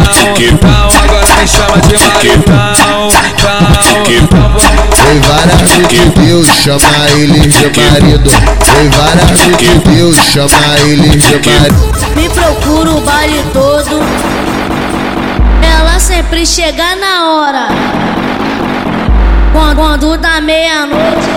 tão. 0.57 0.89
Agora 1.03 1.35
me 1.39 1.47
chama 1.47 1.77
de 1.81 1.97
maritão, 1.97 2.41
tão, 2.41 2.57
tão. 2.57 2.66
Deus, 6.25 6.47
chama 6.63 7.09
eles 7.17 7.53
de 7.53 7.71
marido 7.91 8.29
Deus, 9.85 10.17
chama 10.17 10.79
eles 10.85 11.23
de 11.23 11.35
marido 11.35 11.91
Me 12.15 12.29
procura 12.29 12.91
o 12.91 13.01
baile 13.01 13.43
todo. 13.53 14.01
Ela 15.61 15.99
sempre 15.99 16.45
chega 16.45 16.95
na 16.95 17.31
hora. 17.31 17.67
Quando, 19.53 19.75
quando 19.75 20.17
dá 20.17 20.41
meia-noite. 20.41 21.27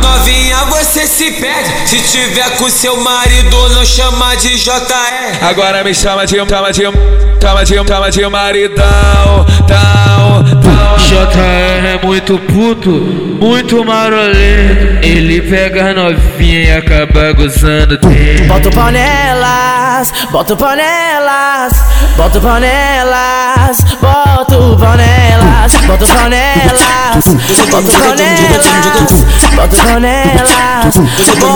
Novinha, 0.00 0.64
você 0.66 1.06
se 1.06 1.30
perde. 1.32 1.88
Se 1.88 2.00
tiver 2.00 2.56
com 2.58 2.68
seu 2.70 2.96
marido, 3.00 3.68
não 3.70 3.84
chama 3.84 4.34
de 4.36 4.56
JR. 4.58 5.44
Agora 5.48 5.82
me 5.84 5.94
chama 5.94 6.26
de, 6.26 6.36
chama 6.36 6.72
de, 6.72 6.82
chama 6.82 7.64
de, 7.64 7.74
chama 7.74 8.10
de 8.10 8.28
maridão, 8.28 9.46
tão, 9.66 10.60
tão. 10.60 10.96
JR 11.06 11.86
é 11.86 12.00
muito 12.02 12.38
puto, 12.38 13.35
muito 13.36 13.84
marolento. 13.84 14.98
Ele 15.02 15.40
pega 15.42 15.94
novinha 15.94 16.60
e 16.60 16.72
acaba 16.72 17.32
gozando 17.32 17.98
dele. 17.98 18.46
Bota 18.48 18.70
panelas, 18.70 20.12
bota 20.30 20.56
panelas, 20.56 21.72
bota 22.16 22.40
panelas, 22.40 23.84
bota 24.00 24.76
panelas, 24.76 25.72
bota 25.86 26.06
panelas, 26.06 27.22
bota 27.70 27.92
panelas, 27.92 29.24
bota 29.54 29.76
panelas, 29.76 30.98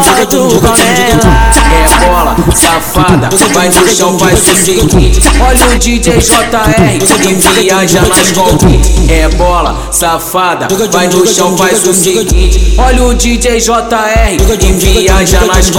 bota 0.00 0.60
panelas. 0.66 1.60
É 1.70 2.04
bola, 2.04 2.36
safada, 2.54 3.28
vai 3.54 3.68
no 3.68 3.88
chão, 3.88 4.18
faz 4.18 4.38
o 4.40 4.56
seguinte. 4.56 5.20
Olha 5.40 5.66
o 5.66 5.78
DJ 5.78 6.18
JR 6.18 7.20
que 7.22 7.34
viaja 7.34 8.02
nas 8.02 8.32
conquistas. 8.32 9.10
É 9.10 9.28
bola, 9.28 9.88
safada, 9.90 10.68
vai 10.90 11.08
no 11.08 11.26
chão, 11.26 11.56
faz 11.56 11.69
seguinte. 11.94 12.74
Olha 12.78 13.04
o 13.04 13.14
DJ 13.14 13.60
JR 13.60 14.56
que 14.58 14.72
viaja 14.72 15.44
nas. 15.46 15.70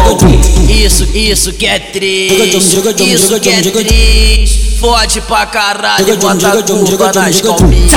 Isso, 0.69 1.07
isso 1.13 1.53
que 1.53 1.65
é 1.65 1.79
triste, 1.79 2.57
isso 2.57 3.39
que 3.39 3.49
é 3.49 3.61
triste. 3.61 4.70
Fode 4.81 5.21
pra 5.21 5.45
caralho, 5.45 6.17
bota 6.17 6.57
a 6.57 6.63
culpa 6.63 7.11
nas 7.13 7.39
convites. 7.39 7.93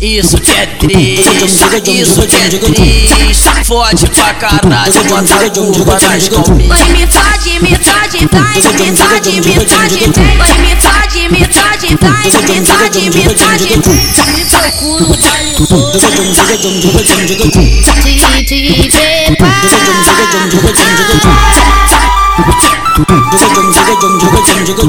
Isso 0.00 0.40
que 0.40 0.52
é 0.52 0.64
triste, 0.64 1.44
isso 1.44 1.68
que 1.68 2.36
é 2.36 2.48
triste. 2.50 3.34
Fode 3.66 4.06
pra 4.10 4.34
caralho, 4.34 5.04
bota 5.08 5.34
a 5.34 5.50
culpa 5.50 5.98
nas 6.00 6.28
convites. 6.28 6.68
Vai 6.68 6.84
me 6.92 7.04
fode, 7.08 7.58
me 7.58 7.74
fode, 7.74 8.28
vai, 8.30 8.54
me 8.54 8.96
fode, 8.96 9.40
me 9.40 9.54
fode, 9.66 9.98
vem. 9.98 10.38
Vai 10.38 10.54
me 10.58 10.76
fode, 10.76 11.28
me 11.30 11.44
fode, 11.52 11.96
vai, 12.00 12.22
me 12.22 12.30
fode, 12.64 13.10
me 13.10 13.22
fode, 13.34 13.66
vem. 13.66 13.98
Me 14.32 14.44
procura 14.44 15.02
o 15.02 15.06
baile 15.16 15.50
todo. 15.56 15.98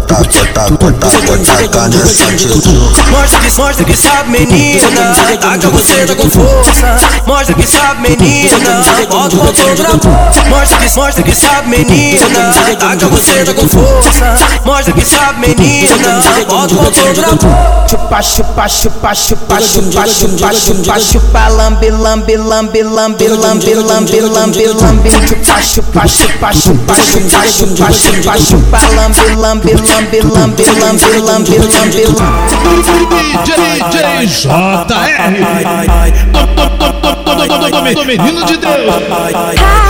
tacar, 0.00 0.68
vou 0.68 0.92
tacar, 0.92 1.26
vou 1.26 1.38
tacar 1.38 1.88
nessa 1.88 2.36
tchutchuca. 2.36 3.02
Mostra 3.10 3.40
que, 3.40 3.56
mostra 3.58 3.84
que 3.84 3.96
sabe, 3.96 4.30
menina. 4.30 5.14
Taca 5.40 5.68
você 5.68 6.06
tá 6.06 6.14
com 6.14 6.30
força. 6.30 6.96
Mostra 7.26 7.54
que 7.54 7.66
sabe, 7.66 8.02
menina. 8.02 8.82
Bota 9.10 9.36
o 9.36 9.52
todo 9.52 9.82
na 9.82 9.90
boca. 9.90 10.48
Mostra 10.48 10.78
que, 10.78 10.96
mostra 10.96 11.22
que 11.22 11.34
sabe, 11.34 11.68
menina. 11.68 12.54
Taca 12.78 13.08
você 13.08 13.44
tá 13.44 13.54
com 13.54 13.68
força. 13.68 14.34
Mostra 14.64 14.92
que 14.92 15.04
sabe, 15.04 15.40
menina. 15.40 15.96
Bota 16.48 16.74
o 16.74 16.90
todo 16.90 17.20
na 17.20 17.32
boca. 17.32 17.82
Chupa, 17.88 18.22
chupa, 18.22 18.68
chupa, 18.68 19.14
chupa, 19.14 19.60
chupa, 19.60 20.06
chupa, 20.06 20.52
chupa, 20.54 21.00
chupa, 21.00 21.48
lambe, 21.48 21.90
lambe, 21.90 22.36
lambe, 22.36 22.82
lambe, 22.82 23.28
lambe, 23.28 23.74
lambe, 23.74 24.20
lambe, 24.20 24.51
pelo 24.52 24.84
ambiente, 24.84 25.34
pacho, 25.46 25.82
pacho, 25.82 26.28
pacho, 26.40 26.74
pacho, 26.86 27.20
pacho, 27.30 27.66
pacho, 27.74 28.12
pacho, 28.22 28.58
palambe, 28.70 29.34
lambe, 29.36 29.72
lambe, 29.72 30.20
lambe, 30.22 30.64
lambe, 30.78 31.20
lambe, 31.20 31.58
lambe, 31.58 32.04
lambe. 32.06 32.52
JR, 33.44 33.62
todo 37.92 38.04
menino 38.04 38.44
de 38.46 38.56
Deus. 38.58 39.81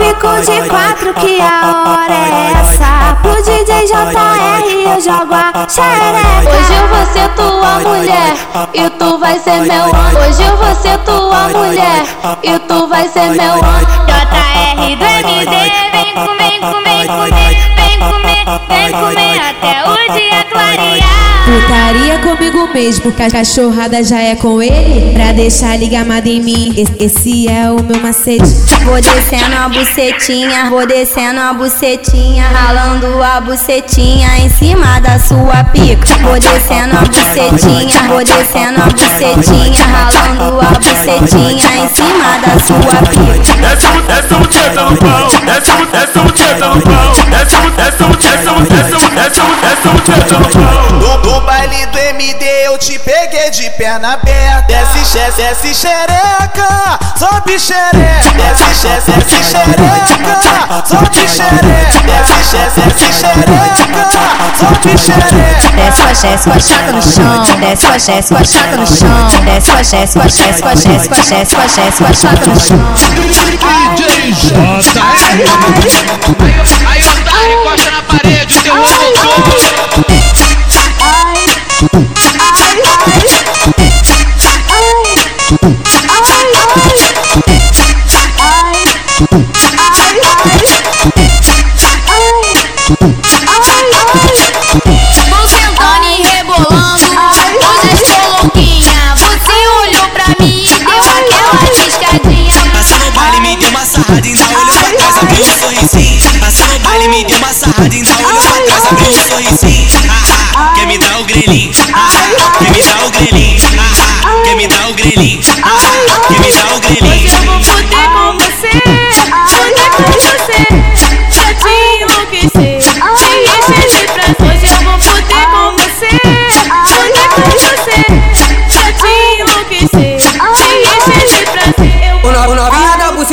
Pico 0.00 0.40
de 0.40 0.66
quatro 0.70 1.12
que 1.12 1.38
a 1.42 1.84
hora 1.84 2.14
é 2.14 2.52
essa. 2.58 3.18
Pro 3.20 3.34
DJ 3.42 3.84
JR 3.86 4.64
eu 4.86 4.98
jogo 4.98 5.34
a 5.34 5.68
xereca. 5.68 6.48
Hoje 6.48 6.72
eu 6.72 6.88
vou 6.88 7.04
ser 7.12 7.28
tua 7.34 7.80
mulher 7.80 8.32
e 8.72 8.88
tu 8.98 9.18
vai 9.18 9.38
ser 9.38 9.60
meu 9.60 9.84
homem. 9.90 10.16
Hoje 10.26 10.42
eu 10.42 10.56
vou 10.56 10.74
ser 10.74 10.96
tua 11.00 11.48
mulher 11.50 12.02
e 12.42 12.58
tu 12.60 12.86
vai 12.88 13.06
ser 13.08 13.28
meu 13.32 13.52
homem. 13.52 13.84
JR 14.06 14.96
do 14.96 15.04
MD 15.04 15.54
vem 15.92 16.14
comer, 16.14 16.60
comer, 16.60 17.06
comer 17.06 17.54
Vem 17.76 17.89
comer, 18.00 18.44
vem 18.68 18.92
comer 18.92 19.40
até 19.40 19.80
Putaria 21.50 22.18
comigo 22.20 22.68
mesmo, 22.72 23.10
que 23.10 23.22
a 23.22 23.28
cachorrada 23.28 24.04
já 24.04 24.20
é 24.20 24.36
com 24.36 24.62
ele. 24.62 25.12
Pra 25.12 25.32
deixar 25.32 25.76
ligamada 25.76 26.28
em 26.28 26.40
mim, 26.40 26.72
esse, 26.98 27.48
é 27.48 27.70
o 27.70 27.82
meu 27.82 28.00
macete. 28.00 28.44
Vou 28.84 29.00
descendo 29.00 29.56
a 29.56 29.68
bucetinha, 29.68 30.70
vou 30.70 30.86
descendo 30.86 31.40
a 31.40 31.52
bucetinha, 31.52 32.44
ralando 32.46 33.20
a 33.22 33.40
bucetinha 33.40 34.28
em 34.38 34.48
cima 34.48 35.00
da 35.00 35.18
sua 35.18 35.64
pica. 35.64 36.06
Vou 36.22 36.38
descendo 36.38 36.96
a 36.96 37.00
bucetinha, 37.00 38.02
vou 38.06 38.22
descendo 38.22 38.82
a 38.82 38.86
bucetinha, 38.86 39.84
ralando 39.86 40.60
a 40.60 40.70
bucetinha 40.78 41.76
em 41.78 41.88
cima 41.88 42.38
da 42.46 42.58
sua 42.60 43.02
pica. 43.10 43.54
Desce, 43.60 43.86
desce 44.06 44.34
o 44.34 44.46
teta 44.46 44.84
no 44.84 44.96
pau, 44.96 45.28
desce, 45.44 45.72
desce 45.90 46.18
o 46.18 46.24
no 46.24 47.59
desce, 47.90 48.94
desce, 49.14 49.40
desce 49.60 49.88
o 49.88 50.00
teta 50.00 50.38
no 51.28 51.40
baile 51.42 51.86
do 51.86 51.98
MD 51.98 52.44
eu 52.66 52.78
te 52.78 52.98
peguei 52.98 53.50
de 53.50 53.70
perna 53.70 54.14
aberta 54.14 54.66
Desce, 54.68 55.04
xe, 55.04 55.30
desce 55.36 55.74
xereca, 55.74 56.98
sobe 57.18 57.58
xereca 57.58 58.30
Desce, 58.36 58.74
xe, 58.74 59.00
desce 59.06 59.42
xereca, 59.42 60.40
sobe 60.86 61.28
xereca 61.28 62.00
Desce, 62.06 62.44
xe, 62.50 62.70
desce 62.76 63.12
xereca, 63.12 64.08
sobe 64.58 64.98
xereca 64.98 65.70
Desce 65.76 66.02
com 66.02 66.08
a 66.08 66.14
Jess 66.14 66.44
com 66.44 66.52
a 66.52 66.60
chata 66.60 66.92
no 66.92 67.02
chão, 67.02 67.42
desce 67.60 67.86
com 67.86 67.92
a 67.92 67.98
Jess 67.98 68.28
com 68.28 68.36
a 68.36 68.44
chata 68.44 68.76
no 68.76 68.86
chão, 68.86 69.30
desce 69.44 69.70
com 69.70 69.78
a 69.78 69.82
Jess 69.82 70.14
com 70.14 70.20
a 70.20 70.28
Jess 70.28 70.60
com 70.60 70.68
a 70.68 70.74
Jess 70.74 71.08
com 71.08 71.14
a 71.14 71.22
Jess 71.22 71.54
com 71.54 71.60
a 71.60 71.66
Jess 71.66 71.98
com 71.98 72.04
a 72.04 72.12
chata 72.12 72.46
no 72.46 72.60
chão. 72.60 72.78
Encosta 77.70 77.90
na 77.92 78.02
parede, 78.02 78.58
o 78.58 78.62
teu 78.62 78.74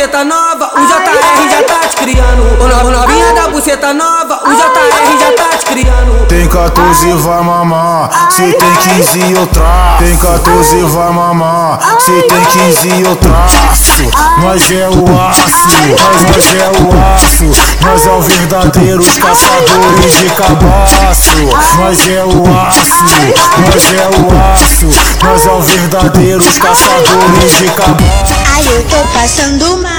buceta 0.08 0.24
nova, 0.24 0.72
o 0.74 0.86
JR 0.86 1.50
já 1.52 1.64
tá 1.64 1.88
te 1.88 1.98
criando. 1.98 2.64
O, 2.64 2.68
no, 2.68 2.88
o 2.88 2.92
novinha 2.92 3.34
da 3.34 3.50
buceta 3.50 3.94
nova, 3.94 4.42
o 4.46 4.54
JR 4.56 5.20
já 5.20 5.32
tá 5.34 5.58
te 5.58 5.66
criando. 5.66 6.26
Tem 6.28 6.48
14 6.48 7.12
vai 7.14 7.44
mamar, 7.44 8.32
se 8.32 8.54
tem 8.54 8.76
15 8.76 9.34
eu 9.34 9.48
traço. 9.48 10.04
Tem 10.04 10.18
14 10.18 10.82
vai 10.84 11.12
mamar, 11.12 11.80
se 12.00 12.12
tem 12.12 12.46
15 12.46 13.02
eu 13.02 13.16
traço. 13.18 14.10
Nós 14.40 14.72
é 14.72 14.88
o 14.88 15.04
aço, 15.20 15.50
nós, 15.90 16.24
nós 16.24 16.56
é 16.56 16.70
o 16.70 16.88
aço. 17.16 17.68
Nós 17.86 18.08
é 18.08 18.12
o 18.12 18.22
verdadeiros 18.22 19.18
caçadores 19.18 20.14
de 20.20 20.30
cabaço. 20.30 21.32
Nós 21.78 22.08
é 22.08 22.24
o 22.24 22.44
aço, 22.56 22.84
nós 23.60 23.94
é 23.94 24.08
o 24.08 24.54
aço. 24.54 24.88
Nós 25.24 25.46
é 25.46 25.52
o 25.52 25.62
verdadeiros 25.62 26.58
caçadores 26.60 27.58
de 27.58 27.70
cabaço. 27.72 28.34
Ai, 28.56 28.68
eu 28.68 28.84
tô 28.86 28.98
passando 29.14 29.82
mal. 29.82 29.97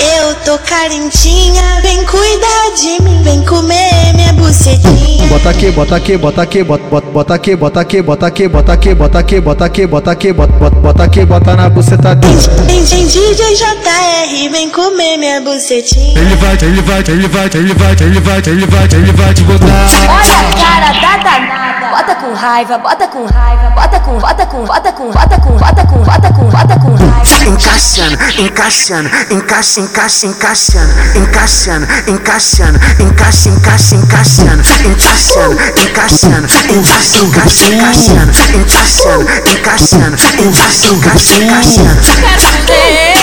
Eu 0.00 0.34
tô 0.44 0.58
carentinha. 0.58 1.80
Vem 1.82 2.04
cuidar 2.04 2.70
de 2.76 3.02
mim. 3.02 3.22
Vem 3.22 3.44
comer 3.44 4.12
minha 4.14 4.32
bucetinha. 4.32 5.26
Bota 5.28 5.50
aqui, 5.50 5.70
bota 5.70 5.96
aqui, 5.96 6.16
bota 6.16 6.42
aqui, 6.42 6.62
bota, 6.62 6.84
bota, 6.84 7.10
bota 7.10 7.34
aqui, 7.34 7.56
bota 7.56 7.80
aqui, 7.80 8.02
bota 8.02 8.26
aqui, 8.26 8.48
bota 8.48 8.72
aqui, 8.72 8.94
bota 8.94 9.18
aqui, 9.18 9.40
bota 9.40 9.64
aqui, 9.64 9.86
bota 9.86 10.10
aqui, 10.10 10.32
bota, 10.32 10.52
bota, 10.52 10.76
bota 10.76 11.04
aqui, 11.04 11.24
bota 11.24 11.56
na 11.56 11.68
buceta 11.68 12.14
dele. 12.14 12.34
Vem, 12.66 12.84
vem 12.84 13.06
DJ 13.06 13.54
JR. 13.56 14.50
Vem 14.50 14.70
comer 14.70 15.16
minha 15.16 15.40
bucetinha. 15.40 16.18
Ele 16.20 16.36
vai, 16.36 16.54
ele 16.54 16.82
vai, 16.82 16.98
ele 17.00 17.28
vai, 17.28 17.46
ele 17.46 17.74
vai, 17.74 17.92
ele 18.00 18.20
vai, 18.20 18.38
ele 18.46 18.66
vai, 18.66 18.84
ele 18.92 19.12
vai 19.12 19.34
te 19.34 19.42
botar 19.42 19.66
Olha 19.66 20.38
a 20.40 20.52
cara 20.54 20.92
da 21.00 21.16
danada. 21.22 21.73
Bota 21.90 22.14
com 22.16 22.32
raiva, 22.34 22.78
bota 22.78 23.06
com 23.08 23.24
raiva, 23.26 23.70
bota 23.70 24.00
com, 24.00 24.18
bota 24.18 24.46
com, 24.46 24.64
bota 24.64 24.92
com, 24.92 25.10
bota 25.10 25.36
com, 25.40 25.56
bota 25.56 25.86
com, 25.86 25.98
bota 26.02 26.32
com, 26.32 26.44
bota 26.50 26.78
com 26.78 26.94
raiva. 26.94 27.14
Encaixando, 27.46 28.18
encaixando, 28.38 29.10
encaixa, 29.30 29.80
encaixa, 29.80 30.26
encaixando, 30.26 30.92
encaixando, 31.16 31.86
encaixando, 32.08 32.78
encaixa, 33.00 33.48
encaixa, 33.48 33.94
encaixando, 33.96 34.62
encaixando, 34.88 35.56
encaixando, 35.80 36.48
encaixa, 36.72 37.18
encaixa, 37.18 37.66
encaixando, 37.68 38.32
encaixando, 38.58 39.24
encaixando, 39.50 40.16
encaixa, 40.42 40.88
encaixa, 40.88 41.34
encaixando. 41.36 43.13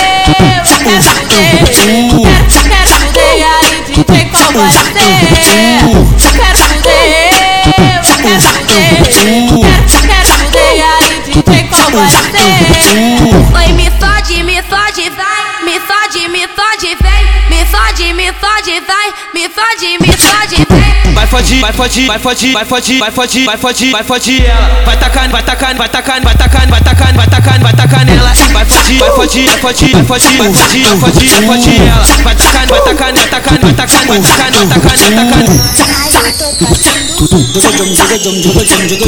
Fode, 21.42 21.60
vai 21.60 21.72
fode, 21.72 22.06
vai 22.06 22.18
fode, 22.18 22.52
vai 22.52 22.64
fode, 22.64 22.98
vai 22.98 23.10
fode, 23.10 23.44
vai 23.44 23.56
fode, 23.58 23.90
vai 23.90 24.04
fode 24.04 24.46
ela. 24.46 24.84
Vai 24.84 24.96
tacar, 24.96 25.28
vai 25.28 25.42
tacar, 25.42 25.76
vai 25.76 25.88
tacar, 25.88 26.22
vai 26.22 26.34
tacar, 26.34 26.68
vai 26.68 26.80
tacar, 26.80 27.14
vai 27.14 27.26
tacar, 27.26 27.60
vai 27.60 27.72
tacar 27.72 28.06
nela. 28.06 28.32
Vai 28.52 28.64
fode, 28.64 28.98
vai 28.98 29.10
fode, 29.10 29.44
vai 29.44 29.58
fode, 29.58 29.92
vai 29.92 30.04
fode, 30.04 30.36
vai 30.38 30.52
fode, 30.52 30.82
vai 30.82 30.98
fode, 30.98 31.26
vai 31.26 31.42
fode 31.42 31.76
ela. 31.76 32.04
Vai 32.22 32.34
tacar, 32.36 32.66
vai 32.68 32.80
tacar, 32.80 33.12
vai 33.12 33.26
tacar, 33.26 33.58
vai 33.58 33.74
tacar, 33.74 34.00
vai 34.02 34.20
tacar, 34.20 34.52
vai 34.52 35.10
tacar. 35.10 35.42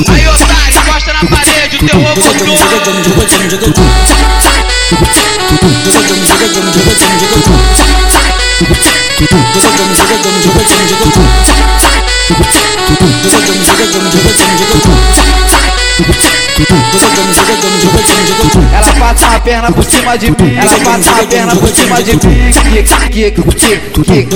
Aí, 0.08 0.28
otário, 0.28 0.78
encosta 0.78 1.12
na 1.12 1.20
parede, 1.30 1.76
o 1.76 1.80
teu 1.86 2.00
ovo 12.30 12.64
Ela 18.72 18.92
passa 19.00 19.26
a 19.26 19.40
perna 19.40 19.72
por 19.72 19.84
cima 19.84 20.16
de 20.16 20.30
mim, 20.30 20.56
ela 20.56 20.78
passa 20.84 21.10
a 21.10 21.26
perna 21.26 21.56
por 21.56 21.68
cima 21.68 22.00
de 22.00 22.12
mim. 22.12 22.20
Kick, 22.52 22.84
kick, 23.10 23.42
kick, 23.42 23.42
kick, 24.04 24.30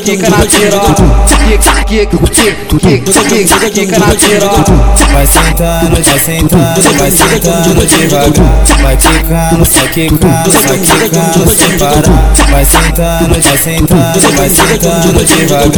kick, 0.00 0.30
na 0.30 0.38
piroca. 0.38 0.94
Kick, 1.28 1.60
kick, 1.84 2.06
kick, 2.08 2.48
kick, 2.78 3.04
kick, 3.28 3.70
kick 3.72 3.98
na 3.98 4.06
piroca. 4.06 4.72
Vai 5.12 5.26
sentando, 5.26 6.02
vai 6.02 6.18
sentando, 6.18 6.98
vai 6.98 7.10
sentando 7.10 7.86
devagar. 7.86 8.32
Vai 8.80 8.96
quicando, 8.96 9.64
vai 9.64 9.88
quicando, 9.88 10.50
vai 10.66 10.78
quicando 10.78 11.50
sem 11.50 11.78
parar. 11.78 12.32
Vai 12.50 12.64
sentando, 12.64 13.28
vai 13.28 13.58
sentando, 13.58 14.32
vai 14.34 14.48
sentando 14.48 15.24
devagar. 15.24 15.70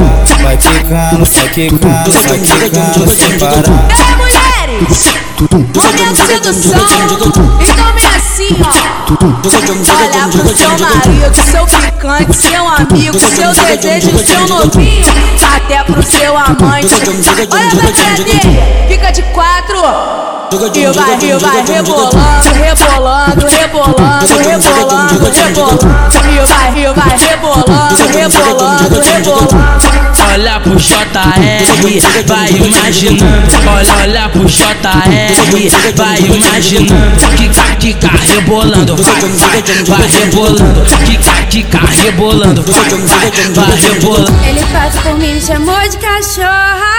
Vai 0.42 0.56
quicando, 0.56 1.24
vai 1.24 1.48
quicando, 1.48 2.12
vai 2.12 2.38
quicando 2.38 3.10
sem 3.10 3.38
parar. 3.38 3.88
Ei, 3.90 4.14
mulheres! 4.16 5.31
Então 5.42 5.58
vem 7.94 8.06
assim, 8.42 8.56
ó. 8.60 8.72
Olha 9.12 10.28
pro 10.28 10.56
seu 10.56 10.70
marido, 10.78 11.36
seu 11.50 11.66
ficante, 11.66 12.36
seu 12.36 12.68
amigo, 12.68 13.18
seu 13.18 13.52
desejo, 13.52 14.10
seu 14.26 14.46
novinho, 14.48 15.04
até 15.54 15.84
pro 15.84 16.02
seu 16.02 16.36
amante. 16.36 16.94
Olha 17.50 17.70
pra 17.70 17.92
cara 17.92 18.24
dele, 18.24 18.62
fica 18.88 19.10
de 19.12 19.22
quatro. 19.22 19.78
E 20.52 20.86
vai, 20.92 21.18
e 21.22 21.32
vai 21.38 21.64
rebolando, 21.64 22.52
rebolando, 22.52 23.46
rebolando, 23.46 24.36
rebolando, 24.36 25.30
rebolando. 25.30 25.88
E 26.28 26.46
vai, 26.46 26.68
e 26.76 26.92
vai 26.92 27.16
rebolando, 27.18 28.06
rebolando, 28.12 29.00
rebolando. 29.00 30.12
Olha 30.30 30.60
pro 30.60 30.76
JR, 30.76 31.02
vai 32.26 32.50
imaginando. 32.50 33.52
Olha, 33.66 33.94
olha 34.02 34.28
pro 34.28 34.44
JR, 34.44 35.92
vai 35.96 36.18
imaginando. 36.20 37.36
Kika, 37.36 37.76
kika, 37.76 38.10
rebolando, 38.34 38.96
vai, 38.96 39.20
vai, 39.20 39.62
vai 39.86 40.06
rebolando. 40.08 40.84
Kika, 41.04 41.46
kika, 41.50 41.78
rebolando, 42.02 42.62
vai, 42.62 42.88
vai, 42.90 43.30
vai 43.54 43.76
rebolando. 43.76 44.32
Ele 44.46 44.60
passa 44.72 45.00
por 45.02 45.18
mim, 45.18 45.34
me 45.34 45.40
chamou 45.40 45.78
de 45.88 45.96
cachorra. 45.98 46.92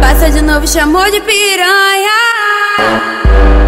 Passa 0.00 0.30
de 0.30 0.42
novo, 0.42 0.66
chamou 0.66 1.04
de 1.10 1.20
piranha. 1.20 2.18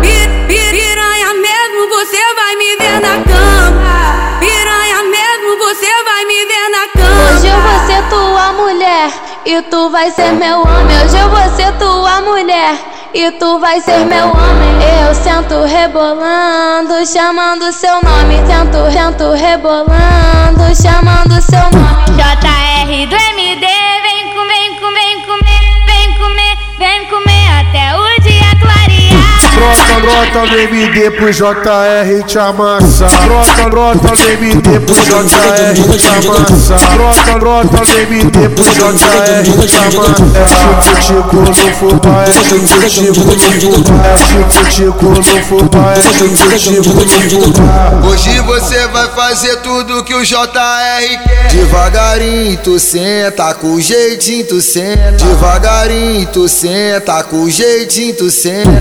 Pi- 0.01 0.29
pi- 0.49 0.63
Piranha 0.73 1.35
mesmo, 1.35 1.89
você 1.91 2.19
vai 2.35 2.57
me 2.57 2.77
ver 2.77 3.01
na 3.01 3.23
cama. 3.25 4.39
Piranha 4.41 5.03
mesmo, 5.05 5.59
você 5.59 5.87
vai 6.05 6.25
me 6.25 6.47
ver 6.47 6.69
na 6.71 7.03
cama. 7.03 7.31
Hoje 7.33 7.47
eu 7.49 7.61
vou 7.61 7.87
ser 7.87 8.03
tua 8.09 8.53
mulher 8.53 9.11
e 9.45 9.63
tu 9.63 9.91
vai 9.91 10.11
ser 10.11 10.33
meu 10.33 10.61
homem. 10.63 10.97
Hoje 11.05 11.17
eu 11.19 11.29
vou 11.29 11.57
ser 11.57 11.73
tua 11.79 12.21
mulher 12.23 12.75
e 13.15 13.31
tu 13.33 13.59
vai 13.59 13.81
ser 13.81 14.05
meu 14.07 14.29
homem. 14.29 14.73
Eu 15.07 15.15
sento 15.15 15.65
rebolando, 15.65 17.07
chamando 17.07 17.73
seu 17.73 17.95
nome. 18.03 18.37
Tento, 18.47 18.91
tento 18.93 19.33
rebolando, 19.33 20.75
chamando 20.75 21.41
seu 21.43 21.61
nome. 21.61 21.93
JR 22.17 23.07
do 23.07 23.17
MD, 23.17 23.67
vem 24.03 24.33
comer, 24.35 24.53
vem 24.53 24.81
comer, 24.81 25.03
vem 25.05 25.23
comer, 25.25 25.63
vem 25.87 26.19
comer, 26.19 26.57
vem 26.79 27.07
comer 27.07 27.47
até 27.61 27.95
o 27.97 28.21
dia 28.23 28.51
clarear. 28.61 29.92
Brota 30.03 30.47
no 30.47 30.59
MD 30.59 31.11
pro 31.13 31.33
JR 31.33 32.25
te 32.27 32.39
amassar. 32.39 33.11
Brota, 33.25 33.69
brota 33.71 34.09
no 34.09 34.31
MD 34.31 34.81
pro 34.81 34.97
JR 34.97 35.97
te 35.97 36.09
amassar. 36.09 36.81
Brota, 36.95 37.39
brota 37.39 37.81
no 37.81 37.99
MD 37.99 38.49
pro 38.51 38.65
JR 38.65 39.43
te 39.67 39.77
amassar. 39.77 40.33
É 40.35 40.47
chico-chico 40.83 41.37
no 41.37 41.55
fubá, 41.55 42.25
é 42.25 42.33
chico-chico 42.33 43.21
no 43.21 43.43
fubá. 43.61 44.03
É 44.03 44.19
chico-chico 44.27 45.05
no 45.05 45.23
fubá, 45.23 45.93
é 45.93 46.01
chico-chico 46.03 46.91
no 46.95 47.45
fubá. 47.45 48.09
Hoje 48.09 48.41
você 48.41 48.87
vai 48.89 49.09
fazer 49.11 49.57
tudo 49.57 50.03
que 50.03 50.15
o 50.15 50.25
JR 50.25 50.43
quer. 50.49 51.49
Devagarinho 51.53 52.59
tu 52.59 52.79
senta, 52.79 53.55
com 53.55 53.81
jeitinho 53.81 54.45
tu 54.47 54.61
senta. 54.61 55.13
Devagarinho 55.13 56.27
tu 56.27 56.49
senta, 56.49 57.23
com 57.25 57.49
jeitinho 57.49 58.15
tu 58.15 58.31
senta. 58.31 58.73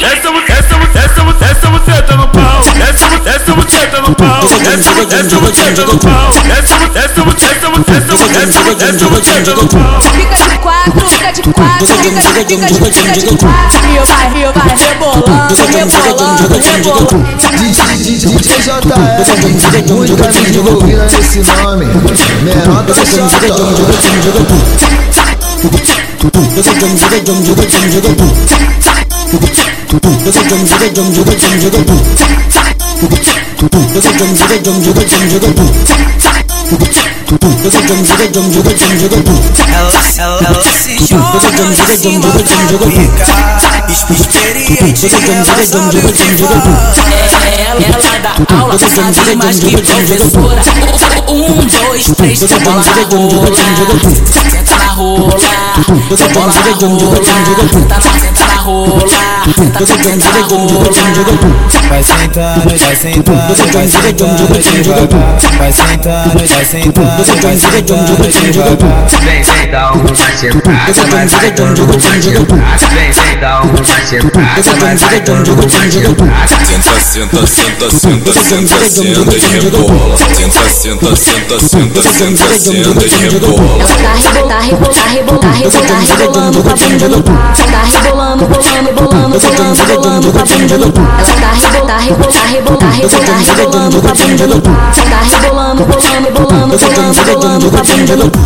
Essa, 0.00 0.28
essa, 0.48 0.74
essa, 0.98 1.22
essa, 1.44 1.70
buceta 1.70 2.16
no 2.16 2.26
pau. 2.28 2.60
Essa, 2.88 3.06
essa 3.28 3.54
buceta 3.54 4.00
no 4.00 4.14
pau. 4.14 4.40
Essa, 4.42 5.16
essa 5.16 5.36
buceta 5.38 5.84
no 5.84 5.98
pau. 5.98 6.30
Essa, 6.50 6.74
essa, 6.98 7.20
essa, 7.20 7.60
essa, 7.92 8.62
essa 8.88 9.08
buceta 9.08 9.54
no. 9.54 9.62
E 10.14 10.32
e 28.72 29.01
ela, 40.18 40.38
ela 40.46 40.62
se 40.62 40.98
joga 41.06 41.38
em 41.62 41.96
cima 41.96 42.20
da 42.20 42.38
pica 42.86 43.26
Experiente, 43.88 45.06
ela 45.30 45.64
sabe 45.64 45.98
o 45.98 46.12
que 46.12 46.24
faz 46.26 46.50
Ela, 47.58 47.82
ela 47.82 48.18
dá 48.20 48.56
aula, 48.58 48.78
sabe 48.78 49.36
mais 49.36 49.58
que 49.60 49.76
professora. 49.76 50.62
Um, 51.28 51.66
dois, 51.66 52.04
três, 52.16 52.40
bola 52.40 52.82
na 52.84 53.02
rola. 53.04 53.56
Senta 54.26 54.76
na 54.76 54.92
rola. 54.92 55.36
Bola 56.32 56.52
na 56.52 56.72
rola. 56.72 57.12
Senta 57.72 58.00
senta 58.20 58.51
rola. 58.62 59.08
Senta, 59.54 59.86
senta 59.86 60.30
na 60.30 60.46
rola. 60.46 60.90
Vai 61.88 62.02
sentando, 62.02 62.68
vai 62.68 62.78
sentando, 62.78 63.64
vai 63.64 63.82
sentando 63.92 64.58
devagar. 64.82 65.38
Vai 65.58 65.72
sentando, 65.72 66.38
vai 66.38 66.46
sentando, 66.64 67.40
vai 67.42 67.56
sentando 67.56 68.52
devagar. 68.52 69.06
Vem, 69.22 69.70
dar 69.70 69.92
uma 69.92 70.14
sentada, 70.14 70.92
vai, 71.10 71.26
vai 71.26 71.50
dando 71.50 71.82
uma 71.82 72.00
sentada. 72.00 72.62
Vem, 72.92 73.40
dar 73.40 73.62
uma 73.64 73.84
sentada, 73.84 74.62
vai, 74.80 74.96
vai 74.96 75.20
dando 75.20 75.52
uma 75.52 75.68
sentada. 75.68 76.22
Senta, 76.62 77.00
senta, 77.00 77.46
senta, 77.46 77.90
senta, 77.90 78.32
senta, 78.32 78.76
senta 78.88 79.36
e 79.36 79.40
rebola. 79.60 80.16
Senta, 80.16 80.62
senta, 80.70 81.16
senta, 81.16 81.56
senta, 81.60 82.02
senta, 82.02 82.58
senta 82.58 83.04
e 83.04 83.08
rebola. 83.28 83.84
Tá 84.02 84.14
rebolando, 84.14 84.48
tá 84.48 84.60
rebolando, 84.60 85.40
tá 85.40 85.50
rebolando, 85.50 85.86
tá 85.86 85.98
rebolando 85.98 86.58
com 86.62 86.70
a 86.70 86.74
bunda 86.74 87.08
no 87.08 87.22
pau. 87.22 87.34
Tá 87.70 87.82
rebolando, 87.82 88.46
bolando, 88.52 88.92
bolando, 88.92 89.40
bolando, 89.40 89.86
bolando 89.86 90.32
com 90.32 90.38
a 90.38 90.44
bunda 90.44 90.78
no 90.78 90.92
pau. 90.92 91.04
Ela 91.04 91.36
tá 91.36 91.52
rebolando, 91.52 91.86
tá 91.86 91.98
rebolando, 91.98 92.32
tá 92.32 92.46
rebolando, 92.46 92.78
tá 92.78 92.90
rebolando, 92.90 93.22
tá 93.24 93.36
rebolando 93.38 94.02
com 94.02 94.08
a 94.08 94.14
bunda 94.14 94.46
no 94.46 94.60
pau. 94.60 94.74
Tá 94.74 95.20
rebolando, 95.22 95.84
bolando, 95.84 96.30
bolando, 96.32 96.78
bolando, 96.78 97.24
bolando 97.24 97.70
com 97.70 97.76
a 97.76 97.82
bunda 97.82 98.16
no 98.16 98.30
pau. 98.30 98.42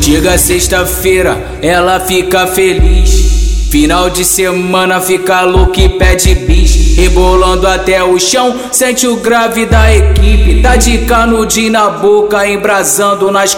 Chega 0.00 0.38
sexta-feira, 0.38 1.58
ela 1.60 2.00
fica 2.00 2.46
feliz. 2.46 3.66
Final 3.70 4.08
de 4.08 4.24
semana 4.24 5.00
fica 5.00 5.42
louco 5.42 5.78
e 5.78 5.88
pede 5.90 6.34
bis. 6.34 6.77
Rebolando 6.98 7.64
até 7.68 8.02
o 8.02 8.18
chão, 8.18 8.58
sente 8.72 9.06
o 9.06 9.18
grave 9.18 9.66
da 9.66 9.94
equipe. 9.94 10.60
Tá 10.60 10.74
de 10.74 10.98
canudinho 11.06 11.70
na 11.70 11.90
boca, 11.90 12.44
embrasando 12.44 13.30
nas. 13.30 13.56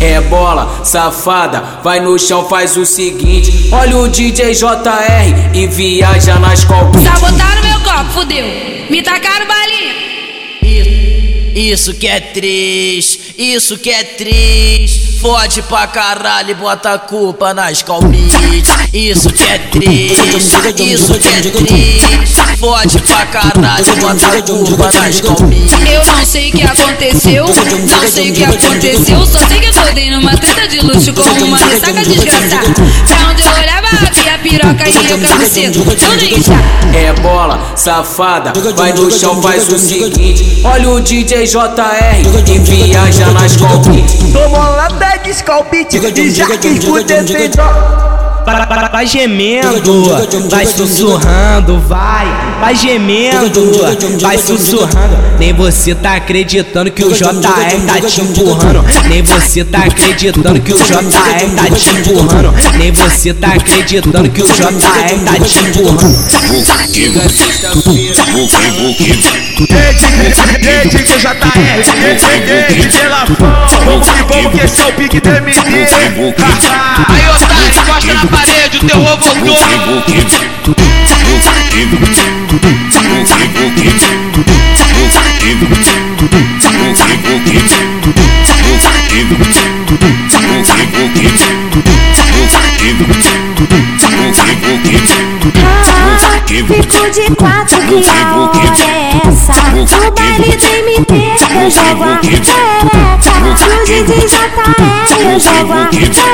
É 0.00 0.20
bola, 0.22 0.84
safada, 0.84 1.62
vai 1.84 2.00
no 2.00 2.18
chão, 2.18 2.48
faz 2.48 2.76
o 2.76 2.84
seguinte. 2.84 3.70
Olha 3.70 3.96
o 3.98 4.08
DJ 4.08 4.52
JR 4.52 5.54
e 5.54 5.68
viaja 5.68 6.40
nas 6.40 6.64
beat. 6.64 7.04
Sabotaram 7.04 7.62
meu 7.62 7.80
copo, 7.84 8.10
fudeu. 8.10 8.46
Me 8.90 9.00
tacaram 9.00 9.46
balinha. 9.46 9.94
E 10.60 11.70
isso 11.70 11.94
que 11.94 12.06
é 12.06 12.20
triste, 12.20 13.25
isso 13.38 13.76
que 13.78 13.90
é 13.90 14.02
triste. 14.04 15.06
Fode 15.20 15.62
pra 15.62 15.86
caralho 15.86 16.50
e 16.50 16.54
bota 16.54 16.92
a 16.92 16.98
culpa 16.98 17.52
nas 17.54 17.82
calmites. 17.82 18.36
Isso 18.92 19.30
que 19.30 19.42
é 19.42 19.58
triste, 19.58 20.36
isso 20.36 20.60
que 21.18 21.28
é 21.28 21.40
triste. 21.40 22.58
Fode 22.58 22.98
pra 23.00 23.26
caralho 23.26 23.86
e 23.86 24.00
bota 24.00 24.26
a 24.38 24.42
culpa 24.42 24.92
nas 24.92 25.20
calmites. 25.20 25.72
Eu 25.86 26.04
não 26.04 26.24
sei 26.24 26.50
o 26.50 26.52
que 26.52 26.62
aconteceu, 26.62 27.46
não 27.46 28.10
sei 28.10 28.30
o 28.30 28.34
que 28.34 28.44
aconteceu. 28.44 29.26
Só 29.26 29.46
sei 29.48 29.60
que 29.60 29.66
eu 29.66 29.94
dei 29.94 30.10
numa 30.10 30.36
treta 30.36 30.68
de 30.68 30.80
luxo 30.80 31.12
com 31.12 31.22
uma 31.44 31.58
ressaca 31.58 32.04
desgraçada. 32.04 32.74
Pra 33.06 33.30
onde 33.30 33.42
eu 33.42 33.52
olhava, 33.52 33.88
piroca 34.48 34.88
e 34.88 35.10
eu 35.10 36.42
chá. 36.42 36.54
É 36.94 37.12
bola, 37.20 37.58
safada, 37.74 38.52
vai 38.76 38.92
no 38.92 39.10
chão, 39.10 39.42
faz 39.42 39.68
o 39.68 39.78
seguinte. 39.78 40.62
Olha 40.64 40.90
o 40.90 41.00
DJ 41.00 41.46
JR 41.46 42.42
que 42.44 42.58
viaja 42.60 43.26
nas 43.32 43.56
calmites. 43.56 44.32
Tomou 44.32 44.58
lá 44.58 44.88
da 44.88 45.16
Scalpit 45.32 45.96
e 45.96 46.30
já 46.30 46.56
quis 46.56 46.84
fuder 46.84 48.15
Vai 48.92 49.06
gemendo, 49.08 50.04
vai 50.48 50.64
sussurrando, 50.64 51.80
vai, 51.80 52.26
vai 52.60 52.76
gemendo, 52.76 53.60
vai 54.20 54.38
sussurrando. 54.38 55.18
Nem 55.36 55.52
você 55.52 55.96
tá 55.96 56.14
acreditando 56.14 56.92
que 56.92 57.04
o 57.04 57.12
JR 57.12 57.26
tá 57.86 58.00
te 58.06 58.20
empurrando. 58.20 58.84
Nem 59.08 59.22
você 59.22 59.64
tá 59.64 59.80
acreditando 59.80 60.60
que 60.60 60.72
o 60.72 60.78
JR 60.78 61.02
tá 61.56 61.76
te 61.76 61.90
empurrando. 61.90 62.54
Nem 62.78 62.92
você 62.92 63.34
tá 63.34 63.48
acreditando 63.48 64.30
que 64.30 64.42
o 64.42 64.46
JR 64.46 64.70
tá 64.70 65.44
te 65.44 65.58
empurrando. 65.58 66.16
Desde 70.60 71.02
que 71.02 71.12
o 71.12 71.18
JR, 71.18 71.34
DJ 72.68 73.08
Lafão, 73.08 73.36
vamos 73.84 74.08
que 74.08 74.22
vamos 74.22 74.52
que 74.52 74.64
esse 74.64 74.80
é 74.80 74.86
o 74.86 74.92
pique 74.92 75.20
do 75.20 75.28
MD. 75.30 75.58
Aí, 77.08 77.28
otário, 77.28 77.66
encosta 77.76 78.14
na 78.14 78.26
parede, 78.36 78.76
o 78.76 78.80
teu 78.80 79.00
ovo. 79.00 79.26
Fico 96.66 97.10
de 97.10 97.36
quatro 97.36 97.78
que 97.86 98.08
a 98.08 98.36
hora 98.36 98.58
é 98.88 99.28
essa 99.28 99.52
No 99.70 100.10
baile 100.12 100.56
do 100.56 100.66
MT 101.00 101.45
eu 101.56 101.70
jogo 101.70 102.04
a 102.04 102.16
pereca 102.18 102.54
No 103.40 103.54
DJ 103.84 104.26
JR 104.26 104.46
eu 105.20 105.40
jogo 105.40 105.72
a 105.72 105.86
pereca 105.86 106.26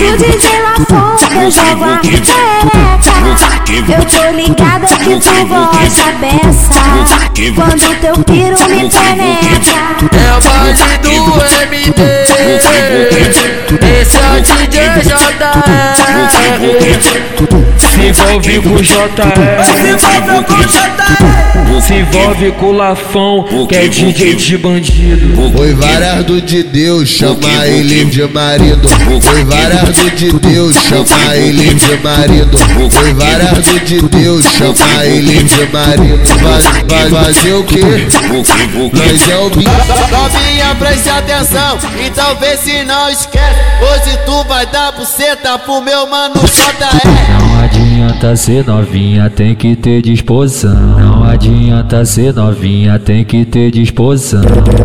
No 0.00 0.16
DJ 0.16 0.44
Lafon 0.62 1.16
eu 1.34 1.50
jogo 1.50 1.84
a 1.84 1.98
pereca 1.98 2.48
Eu 3.68 4.04
tô 4.04 4.30
ligada 4.34 4.86
que 4.86 5.04
tu 5.04 5.30
gosta 5.46 6.08
dessa 6.20 6.78
Quando 7.54 7.88
teu 8.00 8.14
piro 8.24 8.56
me 8.68 8.88
penetra 8.88 10.08
É 10.12 10.16
o 10.32 10.40
baile 10.40 10.74
do 11.00 11.32
MD 11.62 12.00
Esse 14.00 14.16
é 14.16 14.20
o 14.30 14.40
DJ 14.40 14.76
JR 15.02 15.18
Se 17.78 18.00
envolve 18.06 18.54
com 18.60 18.70
o 18.70 18.82
JR 18.82 18.98
Se 21.80 21.94
envolve 21.94 22.52
com 22.52 22.66
o 22.66 22.72
Lafão 22.72 23.44
Que 23.68 23.76
é 23.76 23.87
DJ 23.88 24.34
de 24.34 24.58
bandido 24.58 25.52
Foi 25.56 25.72
várias 25.74 26.24
do 26.24 26.40
de 26.40 26.62
Deus, 26.62 27.08
chama 27.08 27.66
ele 27.66 28.04
de 28.04 28.22
marido. 28.28 28.88
Foi 29.22 29.44
várias 29.44 29.96
do 29.96 30.10
de 30.10 30.32
Deus, 30.32 30.76
chama 30.76 31.36
ele 31.36 31.74
de 31.74 31.96
marido. 32.02 32.58
Foi 32.90 33.14
várias 33.14 33.50
do 33.50 33.80
de 33.80 34.00
Deus, 34.02 34.44
chama 34.44 35.04
ele 35.04 35.42
de 35.42 35.66
marido. 35.72 36.18
Vai, 36.42 37.10
vai 37.10 37.24
fazer 37.24 37.54
o 37.54 37.64
quê? 37.64 37.80
Nós 38.92 39.28
é 39.28 39.36
o 39.38 39.50
bicho. 39.50 39.70
Novinha, 40.10 40.74
preste 40.78 41.08
atenção, 41.08 41.78
então 42.04 42.36
vê 42.36 42.56
se 42.56 42.84
não 42.84 43.08
esquece. 43.08 43.58
Hoje 43.80 44.18
tu 44.26 44.44
vai 44.44 44.66
dar 44.66 44.92
buceta 44.92 45.58
pro 45.58 45.80
meu 45.80 46.06
mano 46.06 46.34
JR. 46.34 47.08
Não 47.40 47.64
adianta 47.64 48.36
ser 48.36 48.64
novinha, 48.66 49.30
tem 49.30 49.54
que 49.54 49.74
ter 49.76 50.02
disposição. 50.02 50.74
Não 50.74 51.24
adianta 51.24 52.04
ser 52.04 52.34
novinha, 52.34 52.98
tem 52.98 53.24
que 53.24 53.44
ter 53.44 53.70
disposição. 53.70 53.77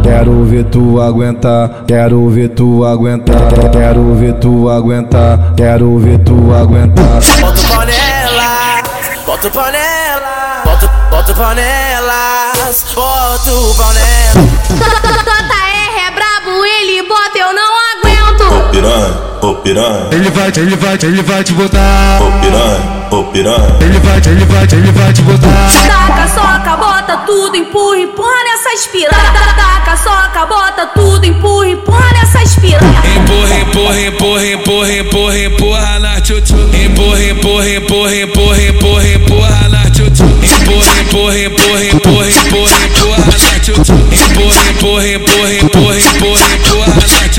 Quero 0.04 0.44
ver 0.44 0.66
tu 0.66 1.02
aguentar, 1.02 1.84
quero 1.88 2.30
ver 2.30 2.50
tu 2.50 2.86
aguentar, 2.86 3.72
quero 3.72 4.14
ver 4.14 4.34
tu 4.34 4.70
aguentar, 4.70 5.54
quero 5.58 5.98
ver 5.98 6.20
tu 6.20 6.54
aguentar. 6.54 7.20
Bota 7.42 7.60
o 7.60 7.68
pau 7.68 7.86
nela, 7.86 8.84
bota 9.26 9.48
o 9.48 9.52
pau 9.52 9.72
nela, 9.72 10.62
bota, 10.64 10.88
bota 11.10 11.32
o 11.32 11.36
pau 11.36 11.56
nelas, 11.56 12.86
bota 12.94 13.52
o 13.52 13.76
pau 13.76 13.94
nela. 13.94 14.48
JR 15.50 15.98
é 16.08 16.12
brabo, 16.12 16.64
ele 16.64 17.02
bota, 17.08 17.38
eu 17.38 17.52
não 17.52 17.74
aguento. 17.94 18.70
piranha, 18.72 19.23
ô 19.44 19.56
piranha, 19.56 20.08
Ele 20.12 20.30
vai, 20.32 20.48
ele 20.56 20.76
vai, 20.78 20.98
ele 21.04 21.22
vai 21.22 21.44
te 21.44 21.54
botar. 21.54 22.22
ô 22.22 22.32
piranha, 22.40 23.08
ô 23.12 23.24
piranha. 23.26 23.78
Ele 23.82 24.00
vai, 24.00 24.18
ele 24.26 24.46
vai, 24.46 24.64
ele 24.72 24.92
vai 24.92 25.14
te 25.14 25.22
botar. 25.22 25.70
Taca, 25.88 26.28
soca, 26.30 26.78
bota 26.78 27.18
tudo, 27.26 27.56
empurra, 27.58 27.98
empurra 28.00 28.44
nessa 28.44 28.90
piranha. 28.90 29.34
Taca, 29.56 29.98
soca, 29.98 30.46
bota 30.46 30.86
tudo, 30.96 31.26
empurra, 31.26 31.68
empurra 31.68 32.12
nessa 32.14 32.62
piranha. 32.62 33.04
Empurra, 33.18 33.60
empurra, 33.60 34.02
empurra, 34.02 34.46
empurra, 34.46 34.94
empurra, 34.94 35.38
empurra 35.40 36.00
na 36.00 36.22
tchutchu. 36.22 36.56
Empurra, 36.74 37.24
empurra, 37.24 37.70
empurra, 37.70 38.16
empurra, 38.16 38.64
empurra, 38.64 39.08
empurra 39.08 39.70
na 39.70 39.90
tchutchu. 39.92 40.24
Empurra, 40.24 41.02
empurra, 41.02 41.40
empurra, 41.40 41.84
empurra, 41.84 42.30
empurra, 42.30 42.86
empurra 42.86 43.26
na 43.26 43.60
tchutchu. 43.60 43.94
Empurra, 43.94 44.70
empurra, 44.72 45.08
empurra, 45.08 45.54
empurra, 45.54 46.00
empurra, 46.00 46.56
empurra. 46.56 46.83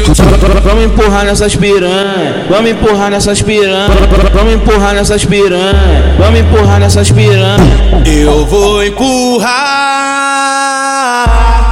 Vamos 0.03 0.85
empurrar 0.85 1.25
nessas 1.25 1.55
piranha, 1.55 2.47
vamos 2.51 2.69
empurrar 2.71 3.11
nessas 3.11 3.41
piranha, 3.41 3.89
vamos 4.35 4.55
empurrar 4.55 4.93
nessas 4.95 5.25
piranha, 5.25 6.17
vamos 6.19 6.41
empurrar 6.41 6.81
nessas 6.81 7.13
piranha. 7.13 8.03
Eu 8.05 8.45
vou 8.45 8.83
empurrar, 8.83 9.53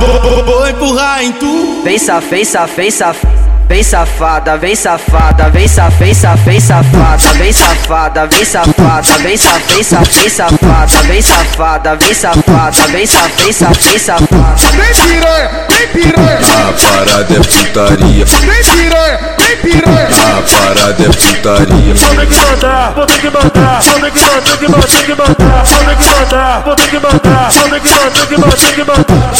vou, 0.00 0.44
vou- 0.44 0.68
empurrar 0.68 1.24
em 1.24 1.32
tu. 1.32 1.82
Vem 1.82 1.98
saf, 1.98 2.28
vem 2.30 2.44
saf, 2.44 3.26
vem 3.72 3.82
saf. 3.82 4.02
Vem 4.12 4.12
safada, 4.12 4.58
vem 4.58 4.76
safada, 4.76 5.50
vem 5.50 5.66
saf, 5.66 5.98
vem 5.98 6.14
saf, 6.14 6.44
vem 6.44 6.60
safada, 6.60 7.32
vem 7.34 7.52
safada, 7.52 8.26
vem 8.26 8.44
safada, 8.44 9.18
vem 9.18 9.36
saf, 9.36 9.62
vem 9.74 9.82
saf, 9.82 10.08
vem 10.12 10.30
safada, 10.30 11.02
vem 11.02 11.22
safada, 11.22 11.96
vem 11.96 12.14
safada, 12.14 12.86
vem 12.92 13.06
saf, 13.06 13.32
vem 13.42 13.52
saf, 13.52 13.78
vem 13.88 13.98
safada. 13.98 14.56
Vem 14.72 14.94
piranha, 14.94 15.50
vem 15.70 15.88
piranha, 15.88 16.38
A 16.52 16.72
parada 16.72 17.34
é 17.34 17.40
putaria, 17.40 18.24
vem 18.24 18.64
piranha, 18.64 19.18
vem 19.38 19.56
piranha. 19.56 20.08
a 20.12 20.42
parada 20.42 21.02
é 21.02 21.08
putaria. 21.08 21.94
Vou 21.94 22.16
ter 22.16 22.26
que 22.26 22.36
mandar, 22.36 22.92
vou 22.92 23.06
ter 23.06 23.18
que 23.20 23.30
mandar, 23.30 23.80
vou 23.82 23.98
ter 23.98 24.12
que 24.12 24.22
mandar, 24.22 24.62
vou 24.68 24.82
ter 24.82 25.04
que 25.04 25.14
mandar, 25.14 25.64
vou 25.64 25.86
ter 25.86 25.96
que 25.96 26.10
mandar, 26.12 26.62
vou 26.62 26.76
ter 26.76 26.88
que 26.88 26.98
mandar, 27.00 27.50
vou 27.52 27.68
ter 27.68 27.80
que 27.80 27.88
mandar, 27.88 28.12
vou 28.12 28.12
ter 28.12 28.26
que 28.26 28.36
mandar, 28.36 28.48
vou 28.48 28.56
ter 28.56 28.74
que 28.74 28.84
mandar. 28.84 29.32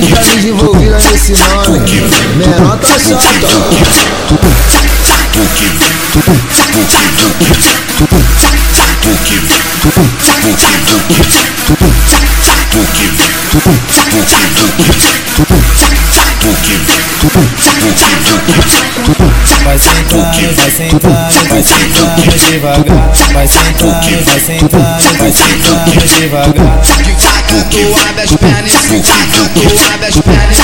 Vai 19.63 19.79
sentar, 19.79 20.33
vai 20.53 20.71
sentar, 20.71 21.31
vai 21.47 21.63
sentar 21.63 22.17
devagar. 22.49 23.11
Vai 23.33 23.47
sentar, 23.47 24.01
vai 24.25 24.39
sentar, 24.39 24.99
vai 25.17 25.31
sentar 25.31 25.85
devagar. 26.19 26.83
Flutuar 26.83 28.13
das 28.15 28.31
pernas, 28.35 28.71
flutuar 28.73 29.97
das 29.99 30.19
pernas 30.19 30.57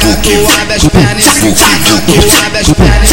Flutuar 0.00 0.66
das 0.66 0.84
pernas, 0.84 1.24
flutuar 1.24 2.50
das 2.50 2.72
pernas. 2.72 3.10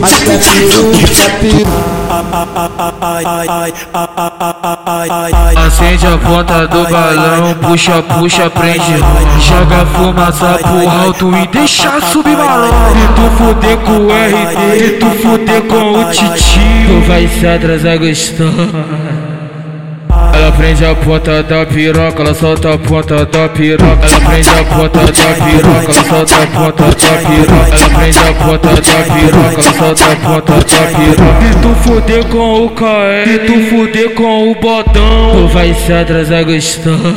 mas 0.01 0.15
quer 0.19 0.39
peru, 0.41 0.91
quer 1.15 1.39
peru. 1.39 1.97
Acende 5.67 6.07
a 6.07 6.19
ponta 6.19 6.67
do 6.67 6.85
balão, 6.89 7.55
puxa, 7.63 8.03
puxa, 8.03 8.51
prende. 8.51 8.99
Joga 9.41 9.87
fumaça 9.87 10.59
pro 10.59 10.89
alto 10.89 11.37
e 11.37 11.47
deixa 11.49 12.01
subir 12.01 12.37
balão. 12.37 12.71
Tu 13.15 13.23
fuder 13.37 13.77
com 13.79 13.99
o 13.99 14.09
RD, 14.09 14.91
tu 14.99 15.11
fuder 15.23 15.63
com 15.63 15.93
o 15.93 16.05
titio 16.11 16.77
Tu 16.87 17.01
vai 17.09 17.29
se 17.29 17.47
atrasar 17.47 17.99
gostoso 17.99 19.26
ela 20.47 20.53
prende 20.53 20.85
a 20.85 20.95
ponta 20.95 21.43
da 21.43 21.67
piroca, 21.67 22.23
ela 22.23 22.33
solta 22.33 22.75
a 22.75 22.79
ponta 22.79 23.27
da 23.27 23.49
piroca. 23.49 24.07
Ela 24.07 24.21
prende 24.21 24.49
a 24.49 24.65
ponta 24.65 25.01
da 25.01 25.13
piroca, 25.45 25.93
ela 25.93 26.05
solta 26.05 26.43
a 26.43 26.47
ponta 26.47 26.85
da 26.85 27.17
piroca. 27.19 27.75
Ela 27.75 27.91
prende 27.99 28.19
a 28.19 28.35
ponta 28.35 28.69
da 28.69 28.81
piroca, 29.15 29.61
ela 29.61 29.73
solta 29.75 30.13
a 30.13 30.17
ponta 30.17 30.53
da 30.53 30.63
piroca. 30.63 31.45
E 31.45 31.63
tu 31.63 31.75
fuder 31.83 32.25
com 32.27 32.65
o 32.65 32.71
KR, 32.71 33.29
e 33.29 33.39
tu 33.41 33.71
fuder 33.71 34.15
com 34.15 34.51
o 34.53 34.55
botão, 34.55 35.33
tu 35.33 35.49
vai 35.49 35.75
se 35.75 35.93
atrasar 35.93 36.45
gostoso. 36.45 37.17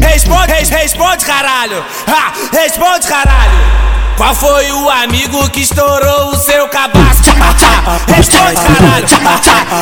Responde, 0.00 0.52
res, 0.52 0.68
responde, 0.68 1.24
caralho! 1.24 1.84
Ha, 2.08 2.32
responde, 2.52 3.06
caralho! 3.06 4.05
Qual 4.16 4.34
foi 4.34 4.72
o 4.72 4.88
amigo 4.88 5.48
que 5.50 5.60
estourou 5.60 6.30
o 6.30 6.36
seu 6.36 6.66
cabaço? 6.68 7.22
Responde, 8.08 8.54
caralho! 8.54 9.06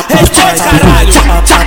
Responde, 0.09 0.61
caralho! 0.61 1.13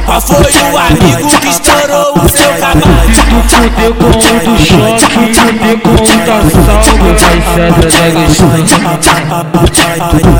Qual 0.05 0.21
foi 0.21 0.53
o 0.71 0.77
amigo 0.77 1.41
que 1.41 1.49
estourou 1.49 2.13
o 2.15 2.29
seu 2.29 2.53
cabaço? 2.61 3.09
Se 3.15 3.23
tu 3.23 3.41
fuder 3.49 3.95
com 3.95 4.09
o 4.09 4.11
do 4.45 4.55
choque, 4.63 5.07
fuder 5.15 5.81
com 5.81 5.91
o 5.91 5.97
da 6.27 6.39
salva, 6.51 7.09
vai 7.15 7.39
se 7.41 7.61
atrasar 7.63 8.11
gostoso. 8.13 8.77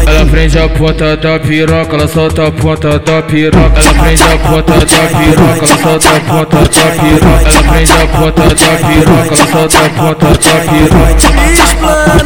Ela 0.07 0.27
prende 0.27 0.59
a 0.59 0.69
ponta 0.69 1.17
da 1.17 1.41
piroca, 1.41 1.97
ela 1.97 2.09
solta 2.09 2.47
a 2.47 2.53
ponta 2.53 2.99
da 2.99 3.23
piroca. 3.23 3.81
Ela 3.81 3.95
prende 3.95 4.23
a 4.23 4.39
ponta 4.39 4.73
da 4.75 4.85
piroca, 4.85 5.65
ela 5.65 5.79
solta 5.83 6.09
a 6.09 6.21
ponta 6.21 6.57
da 6.59 6.87
piroca. 6.93 7.49
Ela 7.49 7.63
prende 7.73 7.93
a 7.93 8.07
ponta 8.07 8.43
da 8.43 8.55
piroca, 8.87 9.35
ela 9.35 9.47
solta 9.51 9.79
a 9.79 9.89
ponta 9.89 10.27
da 10.27 10.57
piroca. 10.71 12.18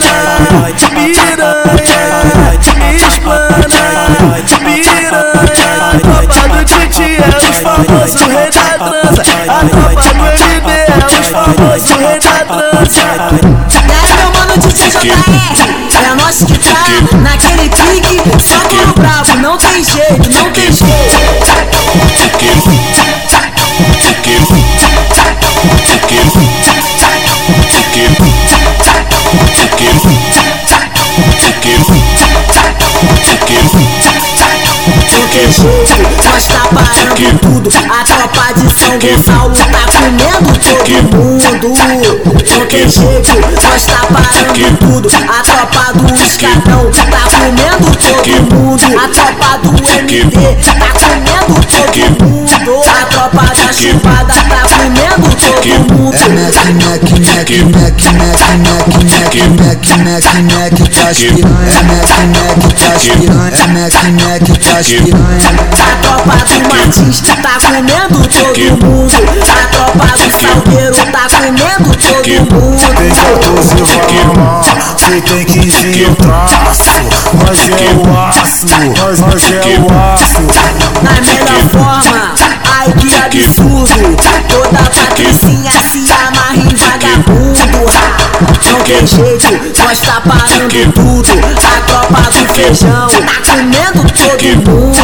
Piranha, 1.05 1.83
explana, 2.97 3.67
piranha. 4.65 5.11
Tropa 6.01 6.49
do 6.49 6.65
Titi 6.65 7.17
é 7.17 7.29
os 7.37 7.59
famosos 7.59 8.23
rei 8.23 8.51
da 8.51 8.67
trança. 8.79 9.23
A 9.49 9.65
tropa 9.69 10.03
do 10.03 10.27
MD 10.29 10.71
é 10.73 10.97
os 11.21 11.29
famosos 11.29 11.91
rei 11.91 12.19
da 12.21 12.39
trança. 12.47 13.05
Daí 13.87 14.13
meu 14.17 14.31
mano 14.33 14.55
Titi 14.59 14.89
JR, 14.91 15.11
é 15.95 16.15
nós 16.15 16.39
que 16.45 16.57
tá 16.59 16.85
naquele 17.19 17.69
pique, 17.69 18.17
só 18.41 18.59
que 18.69 18.77
no 18.77 18.93
bravo, 18.95 19.37
não 19.39 19.57
tem 19.59 19.85
jeito, 19.85 20.31
não 20.31 20.51
tem 20.53 20.73
jeito. 20.73 20.82
Nós 35.53 36.47
tá 36.47 36.67
parando 36.73 37.39
tudo, 37.41 37.69
a 37.69 38.03
tropa 38.05 38.55
de 38.55 38.73
São 38.73 38.99
Gonçalo 38.99 39.55
tá 39.55 39.85
comendo 39.93 40.53
todo 40.59 40.93
mundo. 41.15 41.75
Tem 42.71 42.89
jeito, 42.89 43.35
nós 43.63 43.85
tá 43.85 44.01
parando 44.11 44.77
tudo, 44.79 45.09
a 45.29 45.43
tropa 45.43 45.93
do 45.99 46.15
escadão 46.15 46.91
tá 46.91 47.23
comendo 47.31 47.91
todo 47.99 48.55
mundo. 48.55 48.85
A 48.99 49.09
tropa 49.09 49.59
do 49.59 49.71
MD 49.99 50.57
tá 50.79 50.89
comendo 50.99 51.55
todo 51.67 52.25
mundo. 52.25 52.83
A 52.89 53.05
tropa 53.07 53.45
da 53.55 53.73
chupada 53.73 54.42
A 65.79 65.97
tropa 66.03 66.35
do 66.45 66.69
Martins 66.69 67.21
tá 67.21 67.59
comendo 67.61 68.29
todo 68.29 68.87
mundo. 68.87 69.13
A 69.49 69.67
tropa 69.69 70.07
do 70.19 70.29
Salgueiro 70.41 70.97
tá 71.13 71.27
comendo 71.31 71.91
todo 71.97 72.55
mundo. 72.55 72.95
Tem 72.97 73.11
14 73.11 73.75
vai 73.83 74.25
mamar, 74.25 74.65
cê 74.99 75.21
tem 75.21 75.45
15 75.45 76.03
eu 76.03 76.15
traço 76.17 76.83
Nós 77.35 77.69
é 77.69 77.95
o 77.95 78.19
aço, 78.19 78.67
nós, 79.01 79.21
nós 79.21 79.45
é 79.51 79.79
o 79.79 79.87
aço 80.15 80.43
Na 81.03 81.13
melhor 81.21 81.63
forma, 81.71 82.35
ai 82.71 82.93
que 82.93 83.15
absurdo. 83.15 84.17
Ha. 88.83 88.93
Não 88.93 88.99
tem 88.99 89.07
jeito, 89.07 89.47
nós 89.79 89.99
tá 90.01 90.21
parando 90.23 90.93
tudo. 90.93 91.31
A 91.31 91.81
tropa 91.83 92.23
do 92.31 92.53
feijão 92.53 93.07
tá 93.07 93.37
comendo 93.49 94.03
todo 94.13 94.47
mundo. 94.71 94.99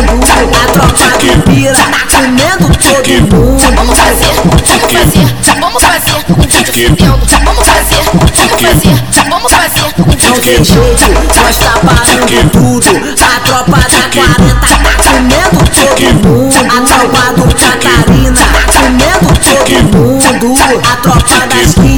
A 0.52 0.66
tropa 0.72 1.06
do 1.18 1.42
pira 1.42 1.76
tá 1.76 2.02
comendo 2.10 2.66
todo 2.76 3.36
mundo. 3.36 3.62
Vamos 3.76 3.96
fazer, 3.96 4.32
vamos 4.34 4.62
fazer, 4.92 5.26
vamos 5.60 5.82
fazer 5.82 6.12
um 6.28 6.34
vídeo 6.40 6.66
fudendo. 6.66 7.20
Vamos 7.44 7.66
fazer, 7.66 8.02
vamos 8.02 8.60
fazer, 8.60 8.96
vamos 9.30 9.52
fazer 9.52 9.82
um 9.84 10.04
vídeo 10.04 10.28
Não 10.28 10.40
tem 10.40 10.64
jeito, 10.64 11.06
nós 11.36 11.56
tá 11.58 11.72
parando 11.86 12.50
tudo. 12.50 12.90
A 13.22 13.40
tropa 13.40 13.78
da 13.78 14.02
40 14.12 14.58
tá 14.58 14.92
comendo 15.06 15.60
todo 15.70 16.02
mundo. 16.26 16.58
A 16.66 16.80
tropa 16.82 17.24
do 17.34 17.46
Catarina 17.54 18.42
tá 18.52 18.62
comendo 18.72 19.28
todo 19.38 19.96
mundo. 19.96 20.80
A 20.82 20.96
tropa 20.96 21.46
das 21.46 21.76
Índias 21.76 21.97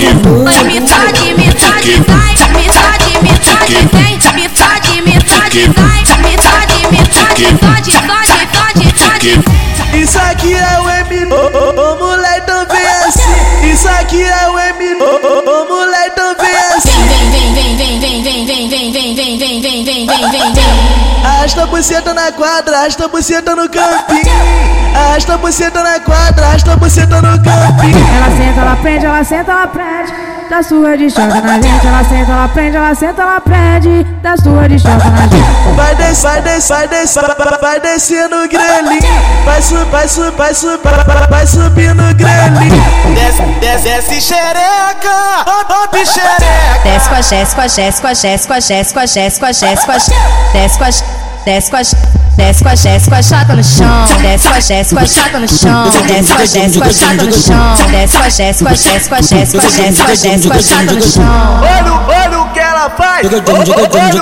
Mas 0.00 0.62
metade, 0.62 1.34
metade 1.34 2.00
vai, 2.08 2.32
metade, 2.54 3.22
metade 3.22 3.74
vem, 3.92 4.18
metade, 4.34 5.02
metade 5.02 5.68
vai, 5.76 6.00
metade, 6.22 6.86
metade, 6.90 7.42
metade, 7.52 7.92
metade, 7.92 8.78
metade. 8.78 9.44
Isso 9.92 10.18
aqui 10.18 10.54
é 10.54 10.80
o 10.80 10.88
M, 10.88 11.26
Arrasta 21.50 21.64
a 21.64 21.66
buceta 21.66 22.14
na 22.14 22.30
quadra, 22.30 22.78
arrasta 22.78 23.04
a 23.06 23.08
buceta 23.08 23.56
no 23.56 23.68
campinho. 23.68 24.30
Arrasta 24.94 25.34
a 25.34 25.38
buceta 25.38 25.82
na 25.82 25.98
quadra, 25.98 26.46
arrasta 26.46 26.72
a 26.74 26.76
buceta 26.76 27.20
no 27.20 27.42
campinho. 27.42 27.98
Ela 27.98 28.36
senta, 28.36 28.60
ela 28.60 28.76
prende, 28.76 29.04
ela 29.06 29.24
senta, 29.24 29.50
ela 29.50 29.66
prende. 29.66 30.12
Dá 30.48 30.62
surra 30.62 30.96
de 30.96 31.10
choque 31.10 31.40
na 31.40 31.54
gente. 31.60 31.86
Ela 31.86 32.04
senta, 32.04 32.30
ela 32.32 32.48
prende, 32.48 32.76
ela 32.76 32.94
senta, 32.94 33.22
ela 33.22 33.40
prende. 33.40 34.06
Dá 34.22 34.36
surra 34.36 34.68
de 34.68 34.78
choque 34.78 35.08
na 35.10 35.22
gente. 35.22 35.74
Vai 35.74 35.94
descer, 35.96 36.22
vai 36.30 36.40
descer, 36.42 36.76
vai 36.76 36.88
descer, 36.88 37.22
vai- 37.60 37.80
descer 37.80 38.28
no 38.28 38.48
grelhinho. 38.48 39.20
Vai 39.44 39.60
subir, 39.60 39.84
vai 39.90 40.06
subir, 40.08 40.36
vai 40.36 40.54
subir, 40.54 40.78
vai- 41.30 41.46
subir 41.48 41.94
no 41.96 42.14
grelhinho. 42.14 42.82
Desce, 43.16 43.42
desce, 43.60 43.82
desce 43.82 44.20
xereca, 44.20 45.10
ô, 45.48 45.82
ô, 45.84 45.88
pichereca. 45.88 46.80
Desce 46.84 47.08
com 47.08 47.14
a 47.16 47.22
Jess, 47.22 47.54
com 47.54 47.60
a 47.60 47.66
Jess, 47.66 48.00
com 48.00 48.06
a 48.06 48.12
Jess, 48.14 48.46
com 48.46 48.52
a 48.54 48.60
Jess, 49.52 50.76
com 50.76 50.84
a 50.84 50.90
Desce 51.44 51.70
com 51.70 51.76
a 51.76 51.82
Desce 52.36 52.64
a 52.68 52.74
Desce 52.74 53.10
chata 53.22 53.54
no 53.54 53.64
chão. 53.64 54.04
Desce 54.22 54.48
com 54.48 54.54
a 54.54 54.60
com 54.94 55.00
a 55.00 55.06
chata 55.06 55.38
no 55.38 55.48
chão. 55.48 55.84
Desce 56.06 56.32
com 56.32 56.40
a 56.40 56.46
com 56.78 56.84
a 56.84 56.92
chata 56.92 57.24
no 57.24 57.32
chão. 57.32 57.76
Desce 57.90 58.16
com 58.16 58.22
a 58.22 58.28
Jess, 58.28 58.62
com 58.62 58.68
a 58.68 58.74
com 59.08 59.14
a 59.14 59.22
a 60.10 60.14
a 60.52 60.62
chata 60.62 60.92
no 60.92 61.02
chão. 61.02 62.49
Ela 62.80 62.90
faz? 62.90 63.26
Olha 63.26 63.38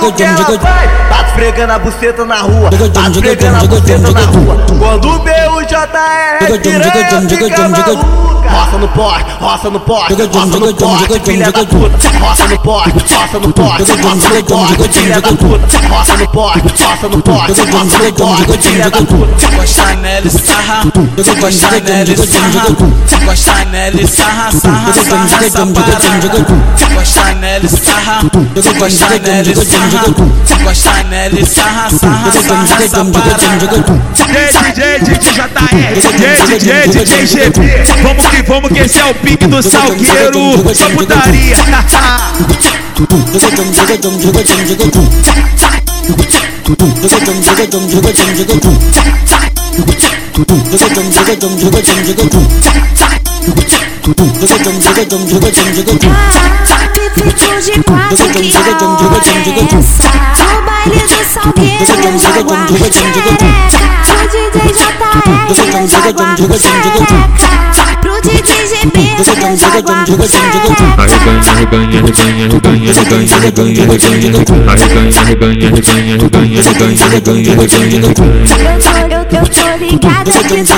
o 0.09 0.13
que 0.13 0.23
ela 0.23 0.59
faz. 0.59 0.91
Tá 1.09 1.27
esfregando 1.27 1.73
a 1.73 1.79
buceta 1.79 2.25
na 2.25 2.41
rua. 2.41 2.69
Tá 2.69 3.09
esfregando 3.09 3.57
a 3.57 3.67
buceta 3.67 4.11
na 4.11 4.21
rua. 4.21 4.65
Quando 4.77 5.23
vê 5.23 5.47
o 5.47 5.61
JR 5.63 6.59
piranha 6.61 7.29
fica 7.29 7.69
maluca. 7.69 8.29
Roça 8.49 8.77
no 8.79 8.87
poste, 8.89 9.25
roça 9.39 9.69
no 9.69 9.79
poste, 9.79 10.13
roça 10.13 10.59
no 10.59 10.73
poste, 10.73 11.19
filha 11.19 11.51
da 11.51 11.65
puta. 11.65 12.09
Roça 12.19 12.47
no 12.47 12.59
poste, 12.59 13.13
roça 13.13 13.39
no 13.39 13.53
poste, 13.53 13.91
roça 13.91 14.29
no 14.29 14.43
poste, 14.43 14.99
filha 14.99 15.21
da 15.21 15.29
puta. 15.29 15.87
Roça 15.87 16.17
no 16.17 16.27
poste, 16.29 16.83
roça 16.83 17.09
no 17.09 17.21
poste, 17.21 17.51
roça 17.51 17.65
no 17.65 18.13
poste, 18.13 18.69
filha 18.69 18.89
da 18.89 18.97
puta. 18.97 19.55
Gosta 19.55 19.95
nele, 19.95 20.29
sarra, 20.31 20.83
gosta 21.39 21.79
nele, 21.81 22.17
sarra, 22.17 22.65
gosta 23.25 23.65
nele, 23.65 24.07
sarra, 24.07 24.51
sarra, 24.51 24.93
sarra, 24.93 25.49
safada. 25.49 25.81
Gosta 25.91 26.15
nele, 26.15 26.29
sarra, 26.29 26.89
gosta 26.95 27.33
nele, 27.35 27.69
sarra, 27.69 27.69
gosta 27.69 27.69
nele, 27.69 27.69
sarra, 27.69 28.03
sarra, 28.03 28.29
sarra, 28.29 28.48
safada. 28.55 29.43
DJ, 34.13 34.37
DJ, 34.59 34.99
DJ 34.99 35.29
JR, 35.99 36.45
DJ, 36.45 36.87
DJ, 36.87 37.25
GB. 37.25 38.03
Vamos 38.03 38.27
que 38.27 38.41
vamos, 38.43 38.69
que 38.71 38.79
esse 38.79 38.99
é 38.99 39.05
o 39.05 39.13
pique 39.15 39.47
do 39.47 39.61
salgueiro. 39.61 40.75
Só 40.75 40.89
putaria. 40.89 41.55
Feito 43.87 44.09
de 57.61 57.83
quatro 57.83 58.17
que 58.29 58.55
hora 58.57 58.69
é 58.69 59.79
essa? 59.79 60.03
No 60.03 60.61
baile 60.61 60.99
do 60.99 61.23
salgueiro 61.25 61.83
eu 61.83 62.03
jogo 62.35 62.53
Pro 68.01 68.15
Eu 69.05 69.35
tô 69.35 69.47
ligada 69.47 70.11
que 80.43 80.69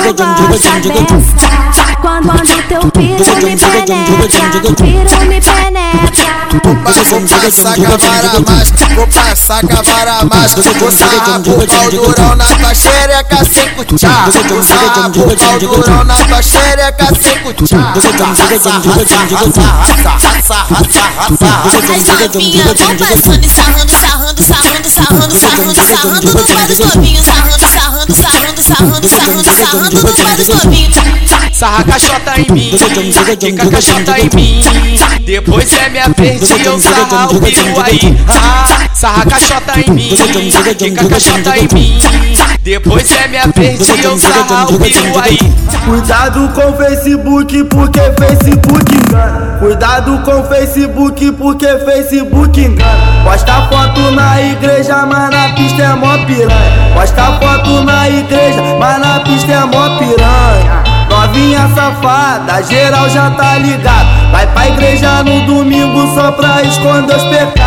Quando, 2.00 2.26
quando 2.26 2.62
teu 2.68 2.90
piro 2.90 3.24
me 3.36 3.56
penetra 3.56 4.74
Piro 4.76 5.26
me 5.26 5.40
penetra. 5.40 6.41
Vou 6.52 6.76
passar 6.76 7.74
cavara 7.76 8.40
mais, 8.46 8.68
vou 8.94 9.06
passar 9.06 9.66
cavara 9.66 10.24
mais 10.26 10.52
Vou 10.52 10.90
sarrar 10.92 11.40
o 11.40 11.66
pau 11.66 11.90
durão 11.90 12.36
na 12.36 12.44
tua 12.44 12.74
xereca 12.74 13.38
sem 13.50 13.70
cuchá 13.70 14.28
Vou 14.50 14.62
sarrar 14.62 15.08
o 15.08 15.12
pau 15.12 15.58
durão 15.58 16.04
na 16.04 16.14
tua 16.14 16.42
xereca 16.42 17.06
sem 17.14 17.32
raça 21.12 21.48
As 21.94 22.34
novinhas 22.34 22.80
vão 22.80 22.96
passando 22.96 23.44
e 23.44 23.48
sarrando, 23.48 23.92
sarrando, 23.92 24.42
sarrando, 24.42 24.90
sarrando, 24.90 25.38
sarrando, 25.38 25.74
sarrando 25.74 26.32
no 26.32 26.44
pé 26.44 26.66
dos 26.66 26.78
novinhos 26.78 27.24
Sarrando, 27.24 27.68
sarrando, 27.68 28.14
sarrando, 28.14 28.62
sarrando, 28.62 29.08
sarrando, 29.08 29.44
sarrando 29.44 30.02
no 30.02 30.14
pé 30.14 30.36
dos 30.36 30.48
novinhos 30.48 31.22
Sarra 31.52 31.84
caixota 31.84 32.40
em 32.40 32.52
mim, 32.52 32.72
fica 32.72 33.70
caixota 33.70 34.18
em 34.18 34.30
mim. 34.34 34.60
Depois 35.24 35.72
é 35.74 35.88
minha 35.90 36.08
vez 36.08 36.41
de 36.46 36.66
eu 36.66 36.80
sarrar 36.80 37.32
o 37.32 37.40
piru 37.40 37.80
aí. 37.80 38.18
Ah, 38.28 38.88
sarra 38.92 39.26
caixota 39.26 39.80
em 39.80 39.90
mim, 39.90 40.10
fica 40.10 41.08
caixota 41.08 41.56
em 41.56 41.68
mim. 41.72 41.98
Depois 42.62 43.10
é 43.12 43.28
minha 43.28 43.46
vez 43.54 43.78
de 43.78 44.04
eu 44.04 44.18
sarrar 44.18 44.72
o 44.72 44.78
piru 44.78 45.18
aí. 45.20 45.38
Cuidado 45.84 46.48
com 46.54 46.70
o 46.70 46.76
Facebook, 46.76 47.64
porque 47.64 48.00
Facebook 48.00 48.94
engana. 48.94 49.58
Cuidado 49.58 50.18
com 50.24 50.40
o 50.40 50.44
Facebook, 50.44 51.32
porque 51.32 51.66
Facebook 51.66 52.60
engana. 52.60 53.22
Posta 53.24 53.68
foto 53.68 54.10
na 54.10 54.40
igreja, 54.42 55.06
mas 55.06 55.30
na 55.30 55.48
pista 55.54 55.82
é 55.82 55.94
mó 55.94 56.18
piranha. 56.26 56.92
Posta 56.94 57.38
foto 57.40 57.84
na 57.84 58.08
igreja, 58.08 58.62
safada, 61.82 62.62
geral 62.62 63.08
já 63.10 63.30
tá 63.30 63.58
ligado. 63.58 64.30
Vai 64.30 64.46
pra 64.46 64.68
igreja 64.68 65.22
no 65.24 65.44
domingo 65.46 66.14
só 66.14 66.30
pra 66.30 66.62
esconder 66.62 67.16
os 67.16 67.24
pecados. 67.24 67.61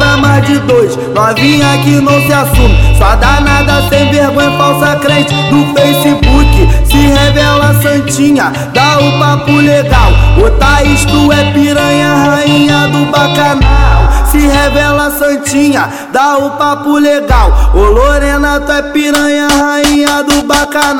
Pra 0.00 0.16
mais 0.16 0.46
de 0.46 0.58
dois, 0.60 0.96
novinha 1.12 1.76
que 1.84 2.00
não 2.00 2.18
se 2.22 2.32
assume. 2.32 2.74
Só 2.96 3.16
dá 3.16 3.38
nada 3.38 3.86
sem 3.90 4.10
vergonha, 4.10 4.50
falsa 4.52 4.96
crente 4.96 5.34
do 5.50 5.74
Facebook. 5.74 6.86
Se 6.86 6.96
revela 6.96 7.74
santinha, 7.82 8.50
dá 8.72 8.98
o 8.98 9.18
papo 9.18 9.52
legal. 9.52 10.10
Ô 10.42 10.48
Thaís, 10.52 11.04
tu 11.04 11.30
é 11.30 11.52
piranha, 11.52 12.14
rainha 12.14 12.88
do 12.88 13.10
bacanal. 13.10 14.26
Se 14.30 14.38
revela 14.38 15.10
santinha, 15.10 15.86
dá 16.10 16.38
o 16.38 16.52
papo 16.52 16.96
legal. 16.96 17.52
Ô 17.74 17.80
Lorena, 17.80 18.58
tu 18.58 18.72
é 18.72 18.82
piranha, 18.92 19.48
rainha 19.48 20.22
do 20.22 20.44
bacanal. 20.44 20.96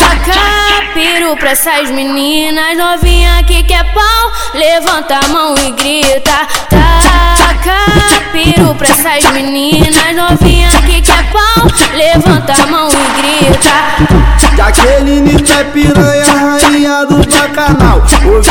Taca 0.00 0.92
piru 0.92 1.36
pra 1.36 1.50
essas 1.50 1.88
meninas 1.88 2.76
novinha 2.76 3.44
que 3.44 3.62
quer 3.62 3.84
pau. 3.94 4.32
Levanta 4.54 5.20
a 5.24 5.28
mão 5.28 5.54
e 5.56 5.70
grita. 5.70 6.48
Taca 7.64 8.20
piru 8.30 8.74
pra 8.74 8.88
essas 8.88 9.24
meninas 9.32 9.96
novinha 10.14 10.68
que 10.84 11.00
quer 11.00 11.30
pau. 11.32 11.66
Levanta 11.94 12.52
a 12.52 12.66
mão 12.66 12.88
e 12.90 13.46
grita. 13.48 14.54
Jaqueline, 14.54 15.42
tu 15.42 15.52
é 15.52 15.64
piranha, 15.64 16.24
rainha 16.26 17.06
do 17.06 17.16
bacanal. 17.16 18.02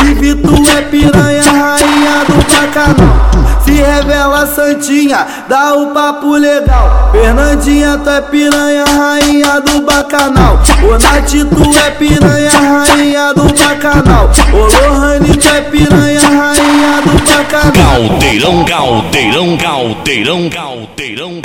Vivi, 0.02 0.34
tu 0.34 0.56
é 0.76 0.82
piranha, 0.82 1.44
rainha 1.44 2.26
do 2.26 2.36
bacanal. 2.52 3.53
Se 3.66 3.72
revela 3.72 4.46
santinha, 4.46 5.26
dá 5.48 5.74
o 5.76 5.88
papo 5.92 6.36
legal. 6.36 7.10
Fernandinha, 7.12 7.98
tu 8.04 8.10
é 8.10 8.22
piranha, 8.22 8.84
rainha 8.86 9.62
do 9.62 9.82
bacanal. 9.82 10.60
Ô 10.84 10.92
Nath, 10.92 11.32
tu 11.32 11.80
é 11.80 11.92
piranha, 11.92 12.52
rainha 12.52 13.34
do 13.34 13.44
bacanal. 13.44 14.30
Ô 14.52 14.88
Lohane, 14.88 15.38
tu 15.38 15.48
é 15.48 15.62
piranha, 15.62 16.22
rainha 16.22 17.02
do 17.02 17.14
bacanal. 17.32 17.72
Caldeirão, 17.72 18.66
caldeirão, 18.66 19.58
caldeirão, 19.58 20.50
caldeirão. 20.50 21.42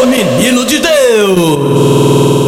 Ô 0.00 0.06
menino 0.06 0.64
de 0.64 0.78
Deus! 0.80 2.47